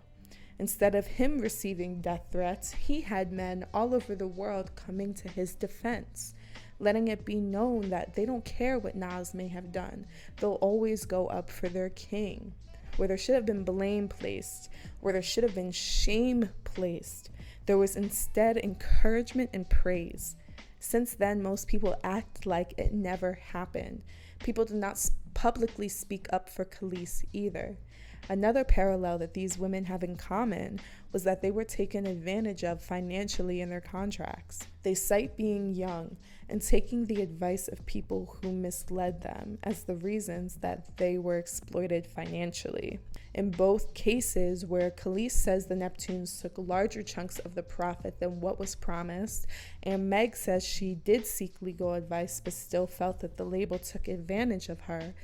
Instead 0.60 0.94
of 0.94 1.06
him 1.06 1.38
receiving 1.38 2.02
death 2.02 2.26
threats, 2.30 2.74
he 2.74 3.00
had 3.00 3.32
men 3.32 3.64
all 3.72 3.94
over 3.94 4.14
the 4.14 4.28
world 4.28 4.70
coming 4.76 5.14
to 5.14 5.26
his 5.26 5.54
defense, 5.54 6.34
letting 6.78 7.08
it 7.08 7.24
be 7.24 7.36
known 7.36 7.88
that 7.88 8.12
they 8.12 8.26
don't 8.26 8.44
care 8.44 8.78
what 8.78 8.94
Nas 8.94 9.32
may 9.32 9.48
have 9.48 9.72
done, 9.72 10.04
they'll 10.36 10.58
always 10.60 11.06
go 11.06 11.28
up 11.28 11.48
for 11.48 11.70
their 11.70 11.88
king. 11.88 12.52
Where 12.98 13.08
there 13.08 13.16
should 13.16 13.36
have 13.36 13.46
been 13.46 13.64
blame 13.64 14.06
placed, 14.06 14.68
where 15.00 15.14
there 15.14 15.22
should 15.22 15.44
have 15.44 15.54
been 15.54 15.72
shame 15.72 16.50
placed, 16.64 17.30
there 17.64 17.78
was 17.78 17.96
instead 17.96 18.58
encouragement 18.58 19.48
and 19.54 19.66
praise. 19.66 20.36
Since 20.78 21.14
then, 21.14 21.42
most 21.42 21.68
people 21.68 21.98
act 22.04 22.44
like 22.44 22.74
it 22.76 22.92
never 22.92 23.32
happened. 23.32 24.02
People 24.40 24.66
did 24.66 24.76
not 24.76 25.08
publicly 25.32 25.88
speak 25.88 26.26
up 26.30 26.50
for 26.50 26.66
Kelis 26.66 27.24
either. 27.32 27.78
Another 28.28 28.64
parallel 28.64 29.18
that 29.18 29.34
these 29.34 29.58
women 29.58 29.84
have 29.84 30.04
in 30.04 30.16
common 30.16 30.80
was 31.12 31.24
that 31.24 31.42
they 31.42 31.50
were 31.50 31.64
taken 31.64 32.06
advantage 32.06 32.62
of 32.62 32.82
financially 32.82 33.60
in 33.60 33.68
their 33.68 33.80
contracts. 33.80 34.66
They 34.82 34.94
cite 34.94 35.36
being 35.36 35.74
young 35.74 36.16
and 36.48 36.62
taking 36.62 37.06
the 37.06 37.22
advice 37.22 37.68
of 37.68 37.84
people 37.86 38.38
who 38.40 38.52
misled 38.52 39.22
them 39.22 39.58
as 39.64 39.82
the 39.82 39.96
reasons 39.96 40.56
that 40.56 40.96
they 40.96 41.18
were 41.18 41.38
exploited 41.38 42.06
financially. 42.06 43.00
In 43.34 43.50
both 43.50 43.94
cases, 43.94 44.66
where 44.66 44.90
Kelis 44.90 45.32
says 45.32 45.66
the 45.66 45.74
Neptunes 45.74 46.40
took 46.40 46.54
larger 46.56 47.02
chunks 47.02 47.38
of 47.40 47.54
the 47.54 47.62
profit 47.62 48.18
than 48.18 48.40
what 48.40 48.58
was 48.58 48.74
promised, 48.74 49.46
and 49.82 50.10
Meg 50.10 50.36
says 50.36 50.66
she 50.66 50.94
did 50.94 51.26
seek 51.26 51.54
legal 51.60 51.94
advice 51.94 52.40
but 52.42 52.52
still 52.52 52.86
felt 52.86 53.20
that 53.20 53.36
the 53.36 53.44
label 53.44 53.78
took 53.78 54.08
advantage 54.08 54.68
of 54.68 54.82
her, 54.82 55.14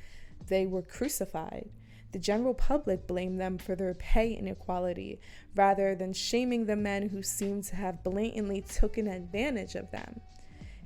they 0.46 0.66
were 0.66 0.82
crucified. 0.82 1.70
The 2.16 2.22
general 2.22 2.54
public 2.54 3.06
blamed 3.06 3.38
them 3.38 3.58
for 3.58 3.74
their 3.74 3.92
pay 3.92 4.32
inequality 4.32 5.20
rather 5.54 5.94
than 5.94 6.14
shaming 6.14 6.64
the 6.64 6.74
men 6.74 7.10
who 7.10 7.22
seemed 7.22 7.64
to 7.64 7.76
have 7.76 8.02
blatantly 8.02 8.62
taken 8.62 9.06
advantage 9.06 9.74
of 9.74 9.90
them. 9.90 10.22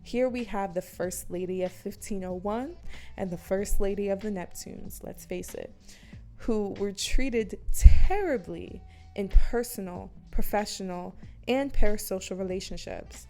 Here 0.03 0.29
we 0.29 0.43
have 0.43 0.75
the 0.75 0.83
First 0.83 1.31
Lady 1.31 1.63
of 1.63 1.71
1501 1.71 2.75
and 3.17 3.31
the 3.31 3.39
First 3.39 3.81
Lady 3.81 4.09
of 4.09 4.19
the 4.19 4.31
Neptunes, 4.31 5.05
let's 5.05 5.25
face 5.25 5.55
it 5.55 5.73
who 6.37 6.71
were 6.81 6.91
treated 6.91 7.61
terribly 7.73 8.83
in 9.15 9.29
personal, 9.29 10.11
professional, 10.33 11.15
and 11.47 11.73
parasocial 11.73 12.41
relationships. 12.41 13.29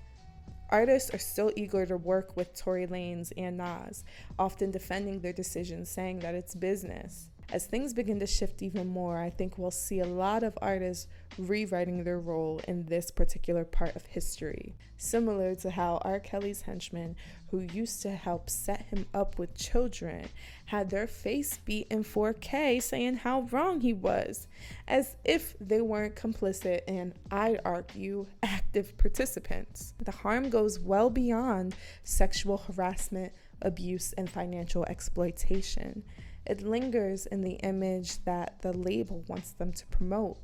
Artists 0.71 1.13
are 1.13 1.19
still 1.19 1.53
eager 1.55 1.85
to 1.85 1.99
work 1.99 2.35
with 2.35 2.57
Tory 2.57 2.87
Lanez 2.87 3.31
and 3.37 3.59
Nas, 3.59 4.05
often 4.39 4.71
defending 4.71 5.21
their 5.21 5.35
decisions, 5.35 5.91
saying 5.91 6.21
that 6.21 6.35
it's 6.35 6.55
business. 6.55 7.30
As 7.53 7.67
things 7.67 7.93
begin 7.93 8.21
to 8.21 8.29
shift 8.29 8.63
even 8.63 8.87
more, 8.87 9.19
I 9.19 9.31
think 9.31 9.59
we'll 9.59 9.73
see 9.73 9.99
a 9.99 10.07
lot 10.07 10.45
of 10.45 10.57
artists 10.63 11.09
rewriting 11.37 12.05
their 12.05 12.21
role 12.21 12.61
in 12.69 12.87
this 12.87 13.11
particular 13.11 13.65
part 13.65 13.97
of 13.97 14.07
history. 14.07 14.77
Similar 14.99 15.57
to 15.57 15.71
how 15.71 16.01
R. 16.03 16.21
Kelly's 16.21 16.63
henchmen, 16.63 17.17
who 17.51 17.61
used 17.61 18.03
to 18.03 18.11
help 18.11 18.49
set 18.49 18.83
him 18.83 19.07
up 19.13 19.37
with 19.37 19.57
children, 19.57 20.29
had 20.67 20.91
their 20.91 21.09
face 21.09 21.59
beat 21.65 21.89
in 21.91 22.05
4K 22.05 22.81
saying 22.81 23.17
how 23.17 23.49
wrong 23.51 23.81
he 23.81 23.95
was, 23.95 24.47
as 24.87 25.17
if 25.25 25.57
they 25.59 25.81
weren't 25.81 26.15
complicit 26.15 26.83
and, 26.87 27.15
I'd 27.33 27.61
argue, 27.65 28.27
active 28.45 28.97
participants. 28.97 29.95
The 29.99 30.13
harm 30.13 30.51
goes 30.51 30.79
well 30.79 31.11
beyond 31.11 31.75
sexual 32.05 32.59
harassment, 32.59 33.33
abuse, 33.61 34.13
and 34.13 34.31
financial 34.31 34.85
exploitation. 34.85 36.05
It 36.47 36.63
lingers 36.63 37.27
in 37.27 37.43
the 37.43 37.55
image 37.55 38.25
that 38.25 38.61
the 38.63 38.73
label 38.73 39.25
wants 39.29 39.53
them 39.53 39.73
to 39.73 39.87
promote. 39.87 40.39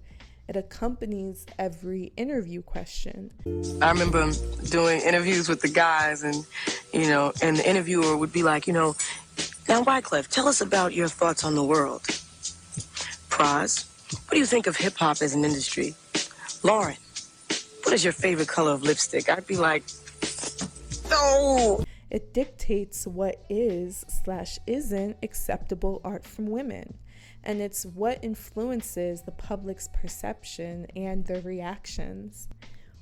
It 0.49 0.57
accompanies 0.57 1.45
every 1.59 2.13
interview 2.17 2.63
question. 2.63 3.33
I 3.83 3.91
remember 3.91 4.31
doing 4.71 5.01
interviews 5.01 5.49
with 5.49 5.61
the 5.61 5.69
guys, 5.69 6.23
and 6.23 6.47
you 6.93 7.09
know, 7.09 7.33
and 7.43 7.57
the 7.57 7.69
interviewer 7.69 8.17
would 8.17 8.33
be 8.33 8.45
like, 8.45 8.69
you 8.69 8.73
know, 8.73 8.95
now 9.69 9.83
Wyclef, 9.83 10.29
tell 10.29 10.47
us 10.47 10.61
about 10.61 10.95
your 10.95 11.09
thoughts 11.09 11.43
on 11.43 11.57
the 11.57 11.65
world. 11.65 12.03
Pras, 13.29 13.87
what 14.13 14.33
do 14.33 14.39
you 14.39 14.47
think 14.47 14.69
of 14.69 14.77
hip 14.77 14.95
hop 14.97 15.21
as 15.21 15.35
an 15.35 15.45
industry? 15.45 15.97
Lauryn, 16.63 16.99
what 17.85 17.93
is 17.93 18.05
your 18.05 18.13
favorite 18.13 18.49
color 18.49 18.73
of 18.73 18.83
lipstick? 18.83 19.29
I'd 19.29 19.47
be 19.47 19.57
like, 19.57 19.83
no. 21.11 21.85
It 22.11 22.33
dictates 22.33 23.07
what 23.07 23.45
is 23.49 24.05
slash 24.09 24.59
isn't 24.67 25.17
acceptable 25.23 26.01
art 26.05 26.25
from 26.25 26.47
women. 26.47 26.99
And 27.43 27.61
it's 27.61 27.85
what 27.85 28.23
influences 28.23 29.23
the 29.23 29.33
public's 29.33 29.89
perception 29.89 30.87
and 30.95 31.27
their 31.27 31.41
reactions. 31.41 32.49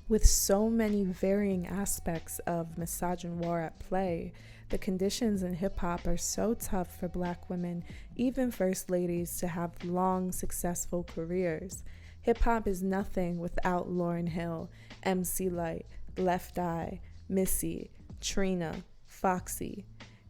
With 0.07 0.27
so 0.27 0.69
many 0.69 1.05
varying 1.05 1.67
aspects 1.67 2.39
of 2.41 2.77
misogynoir 2.77 3.65
at 3.65 3.79
play, 3.79 4.33
the 4.69 4.79
conditions 4.79 5.43
in 5.43 5.55
hip 5.55 5.79
hop 5.79 6.07
are 6.07 6.17
so 6.17 6.55
tough 6.55 6.99
for 6.99 7.09
black 7.09 7.49
women, 7.49 7.85
even 8.17 8.51
first 8.51 8.91
ladies, 8.91 9.37
to 9.39 9.49
have 9.49 9.73
long, 9.85 10.31
successful 10.33 11.05
careers. 11.05 11.85
Hip 12.23 12.39
hop 12.41 12.67
is 12.67 12.83
nothing 12.83 13.39
without 13.39 13.89
Lauryn 13.89 14.29
Hill, 14.29 14.71
MC 15.03 15.49
Lyte, 15.49 15.87
Left 16.17 16.59
Eye, 16.59 17.01
Missy, 17.29 17.91
Trina, 18.21 18.83
Foxy. 19.25 19.87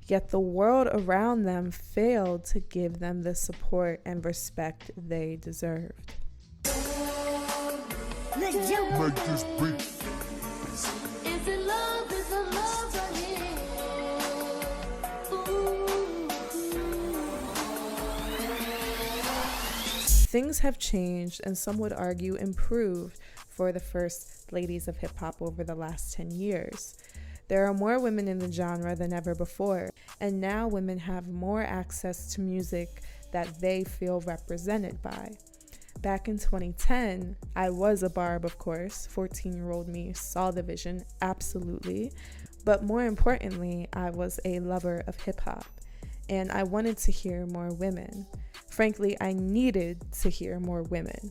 Yet 0.07 0.31
the 0.31 0.39
world 0.39 0.87
around 0.93 1.43
them 1.43 1.73
failed 1.73 2.45
to 2.45 2.61
give 2.61 3.01
them 3.01 3.25
the 3.25 3.35
support 3.35 4.01
and 4.07 4.25
respect 4.25 4.93
they 4.97 5.35
deserved. 5.35 6.15
Make 8.39 8.53
this 8.53 9.43
beat. 9.59 9.81
Is 11.27 11.49
it 11.49 11.67
love? 11.67 12.13
Is 12.13 12.31
it 12.31 12.55
love 12.55 12.95
right 12.95 13.17
here? 13.17 13.59
Things 20.29 20.61
have 20.61 20.79
changed, 20.79 21.41
and 21.43 21.59
some 21.59 21.79
would 21.79 21.93
argue 21.93 22.37
improved 22.37 23.19
for 23.49 23.73
the 23.73 23.81
first 23.81 24.53
ladies 24.53 24.87
of 24.87 24.99
hip 24.99 25.17
hop 25.17 25.43
over 25.43 25.65
the 25.65 25.75
last 25.75 26.15
10 26.15 26.31
years. 26.31 26.95
There 27.49 27.67
are 27.67 27.75
more 27.75 28.01
women 28.01 28.27
in 28.27 28.39
the 28.39 28.51
genre 28.51 28.97
than 28.97 29.13
ever 29.13 29.35
before, 29.35 29.91
and 30.21 30.41
now 30.41 30.67
women 30.67 30.99
have 30.99 31.29
more 31.29 31.63
access 31.63 32.33
to 32.35 32.41
music 32.41 33.03
that 33.33 33.61
they 33.61 33.85
feel 33.85 34.21
represented 34.23 35.03
by. 35.03 35.31
Back 36.01 36.29
in 36.29 36.39
2010, 36.39 37.37
I 37.55 37.71
was 37.71 38.03
a 38.03 38.11
Barb, 38.11 38.45
of 38.45 38.59
course. 38.59 39.07
14 39.07 39.55
year 39.55 39.71
old 39.71 39.89
me 39.89 40.13
saw 40.13 40.51
the 40.51 40.63
vision, 40.63 41.05
absolutely. 41.21 42.13
But 42.65 42.85
more 42.85 43.05
importantly, 43.05 43.89
I 43.93 44.11
was 44.11 44.41
a 44.45 44.61
lover 44.61 45.03
of 45.07 45.21
hip 45.21 45.41
hop, 45.41 45.67
and 46.29 46.51
I 46.51 46.63
wanted 46.63 46.97
to 46.99 47.13
hear 47.13 47.47
more 47.47 47.73
women. 47.75 48.27
Frankly, 48.71 49.17
I 49.21 49.35
needed 49.35 50.03
to 50.21 50.31
hear 50.31 50.59
more 50.61 50.83
women. 50.83 51.31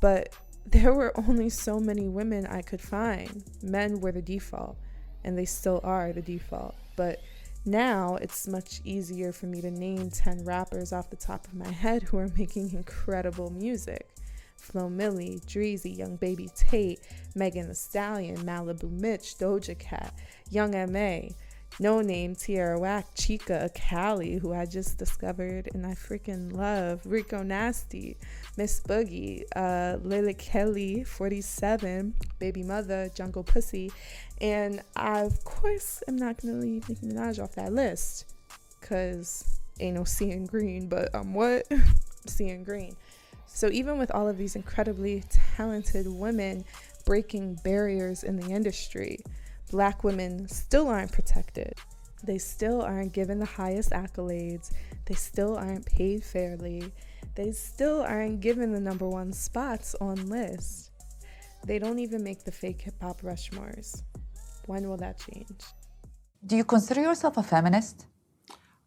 But 0.00 0.34
there 0.66 0.94
were 0.94 1.12
only 1.18 1.50
so 1.50 1.78
many 1.78 2.08
women 2.08 2.46
I 2.46 2.62
could 2.62 2.80
find. 2.80 3.44
Men 3.62 4.00
were 4.00 4.12
the 4.12 4.22
default 4.22 4.78
and 5.24 5.36
they 5.36 5.44
still 5.44 5.80
are 5.82 6.12
the 6.12 6.22
default. 6.22 6.74
But 6.96 7.20
Now 7.66 8.16
it's 8.16 8.46
much 8.46 8.82
easier 8.84 9.32
for 9.32 9.46
me 9.46 9.62
to 9.62 9.70
name 9.70 10.10
10 10.10 10.44
rappers 10.44 10.92
off 10.92 11.08
the 11.08 11.16
top 11.16 11.46
of 11.46 11.54
my 11.54 11.68
head 11.84 12.02
who 12.02 12.18
are 12.18 12.30
making 12.36 12.72
incredible 12.72 13.50
music. 13.50 14.08
Flo 14.56 14.88
Milli, 14.88 15.44
Dreezy, 15.44 15.96
Young 15.96 16.16
Baby 16.16 16.48
Tate, 16.54 17.00
Megan 17.34 17.68
Thee 17.68 17.74
Stallion, 17.74 18.38
Malibu 18.38 18.90
Mitch, 18.90 19.36
Doja 19.38 19.78
Cat, 19.78 20.14
Young 20.50 20.74
M.A., 20.74 21.34
Noname, 21.80 22.38
Tierra 22.38 22.78
Whack, 22.78 23.14
Chika, 23.16 23.72
Cali, 23.74 24.36
who 24.36 24.52
I 24.52 24.64
just 24.64 24.96
discovered 24.96 25.68
and 25.74 25.84
I 25.84 25.90
freaking 25.94 26.52
love, 26.52 27.00
Rico 27.04 27.42
Nasty, 27.42 28.16
Miss 28.56 28.80
Boogie, 28.80 29.42
uh, 29.56 29.98
Lily 30.02 30.34
Kelly, 30.34 31.02
47, 31.02 32.14
Bbymutha, 32.40 33.12
Jungle 33.14 33.42
Pussy, 33.42 33.90
and 34.40 34.82
I, 34.96 35.20
of 35.20 35.44
course, 35.44 36.02
am 36.08 36.16
not 36.16 36.40
gonna 36.40 36.58
leave 36.58 36.88
Nicki 36.88 37.06
Minaj 37.06 37.42
off 37.42 37.54
that 37.54 37.72
list, 37.72 38.26
cause 38.80 39.60
ain't 39.80 39.96
no 39.96 40.04
seeing 40.04 40.46
green, 40.46 40.88
but 40.88 41.14
um, 41.14 41.34
what? 41.34 41.66
seeing 42.26 42.64
green. 42.64 42.96
So 43.46 43.68
even 43.70 43.98
with 43.98 44.10
all 44.10 44.28
of 44.28 44.36
these 44.36 44.56
incredibly 44.56 45.22
talented 45.56 46.06
women 46.08 46.64
breaking 47.04 47.56
barriers 47.62 48.24
in 48.24 48.36
the 48.36 48.50
industry, 48.50 49.20
black 49.70 50.02
women 50.02 50.48
still 50.48 50.88
aren't 50.88 51.12
protected. 51.12 51.74
They 52.24 52.38
still 52.38 52.80
aren't 52.80 53.12
given 53.12 53.38
the 53.38 53.44
highest 53.44 53.90
accolades. 53.90 54.72
They 55.04 55.14
still 55.14 55.56
aren't 55.56 55.86
paid 55.86 56.24
fairly. 56.24 56.90
They 57.34 57.52
still 57.52 58.02
aren't 58.02 58.40
given 58.40 58.72
the 58.72 58.80
number 58.80 59.06
one 59.08 59.32
spots 59.32 59.94
on 60.00 60.28
lists. 60.28 60.90
They 61.66 61.78
don't 61.78 61.98
even 61.98 62.22
make 62.22 62.44
the 62.44 62.52
fake 62.52 62.82
hip 62.82 62.94
hop 63.00 63.20
Rushmores. 63.20 64.02
When 64.66 64.88
will 64.88 64.96
that 64.98 65.18
change? 65.18 65.60
Do 66.44 66.56
you 66.56 66.64
consider 66.64 67.02
yourself 67.02 67.36
a 67.36 67.42
feminist? 67.42 68.06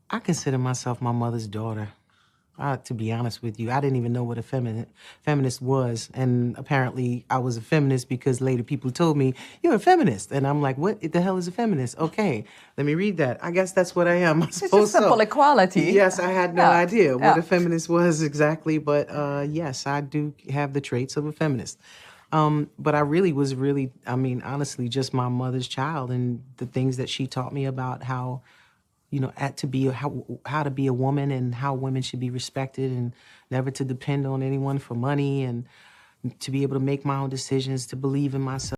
I 0.09 0.19
consider 0.19 0.57
myself 0.57 1.01
my 1.01 1.11
mother's 1.11 1.47
daughter. 1.47 1.89
Uh, 2.59 2.75
to 2.77 2.95
be 2.95 3.11
honest 3.11 3.43
with 3.43 3.59
you, 3.59 3.69
I 3.69 3.79
didn't 3.79 3.97
even 3.97 4.11
know 4.11 4.23
what 4.23 4.39
a 4.39 4.41
feminist 4.41 4.87
feminist 5.21 5.61
was, 5.61 6.09
and 6.15 6.57
apparently 6.57 7.23
I 7.29 7.37
was 7.37 7.55
a 7.55 7.61
feminist 7.61 8.09
because 8.09 8.41
later 8.41 8.63
people 8.63 8.89
told 8.89 9.15
me 9.15 9.35
you're 9.61 9.75
a 9.75 9.79
feminist, 9.79 10.31
and 10.31 10.47
I'm 10.47 10.59
like, 10.59 10.75
what 10.75 10.99
the 11.11 11.21
hell 11.21 11.37
is 11.37 11.47
a 11.47 11.51
feminist? 11.51 11.99
Okay, 11.99 12.45
let 12.75 12.85
me 12.87 12.95
read 12.95 13.17
that. 13.17 13.37
I 13.43 13.51
guess 13.51 13.73
that's 13.73 13.95
what 13.95 14.07
I 14.07 14.15
am. 14.15 14.41
I 14.41 14.47
It's 14.47 14.59
just 14.59 14.71
simple 14.71 15.17
so. 15.17 15.19
equality. 15.19 15.81
Yes, 15.81 16.17
I 16.17 16.31
had 16.31 16.55
no 16.55 16.63
Yeah, 16.63 16.69
idea 16.71 17.15
what 17.15 17.35
yeah. 17.35 17.37
a 17.37 17.43
feminist 17.43 17.89
was 17.89 18.23
exactly, 18.23 18.79
but 18.79 19.07
uh, 19.11 19.45
yes, 19.47 19.85
I 19.85 20.01
do 20.01 20.33
have 20.49 20.73
the 20.73 20.81
traits 20.81 21.15
of 21.15 21.27
a 21.27 21.31
feminist. 21.31 21.79
Um, 22.31 22.69
but 22.77 22.93
I 22.93 22.99
really 22.99 23.31
was 23.31 23.55
really, 23.55 23.91
I 24.05 24.15
mean, 24.15 24.41
honestly, 24.41 24.89
just 24.89 25.13
my 25.13 25.29
mother's 25.29 25.67
child, 25.67 26.11
and 26.11 26.43
the 26.57 26.65
things 26.65 26.97
that 26.97 27.09
she 27.09 27.25
taught 27.25 27.53
me 27.53 27.65
about 27.65 28.03
how 28.03 28.41
you 29.09 29.19
know, 29.21 29.31
at 29.37 29.57
to 29.57 29.67
be 29.67 29.85
how 29.87 30.25
how 30.45 30.63
to 30.63 30.69
be 30.69 30.87
a 30.87 30.93
woman 30.93 31.31
and 31.31 31.55
how 31.55 31.73
women 31.73 32.01
should 32.01 32.19
be 32.19 32.29
respected 32.29 32.91
and 32.91 33.13
never 33.49 33.71
to 33.71 33.85
depend 33.85 34.27
on 34.27 34.43
anyone 34.43 34.79
for 34.79 34.95
money 34.95 35.43
and 35.43 35.65
to 36.39 36.51
be 36.51 36.63
able 36.63 36.75
to 36.75 36.83
make 36.83 37.05
my 37.05 37.17
own 37.17 37.29
decisions, 37.29 37.87
to 37.87 37.95
believe 37.95 38.35
in 38.35 38.41
myself. 38.41 38.75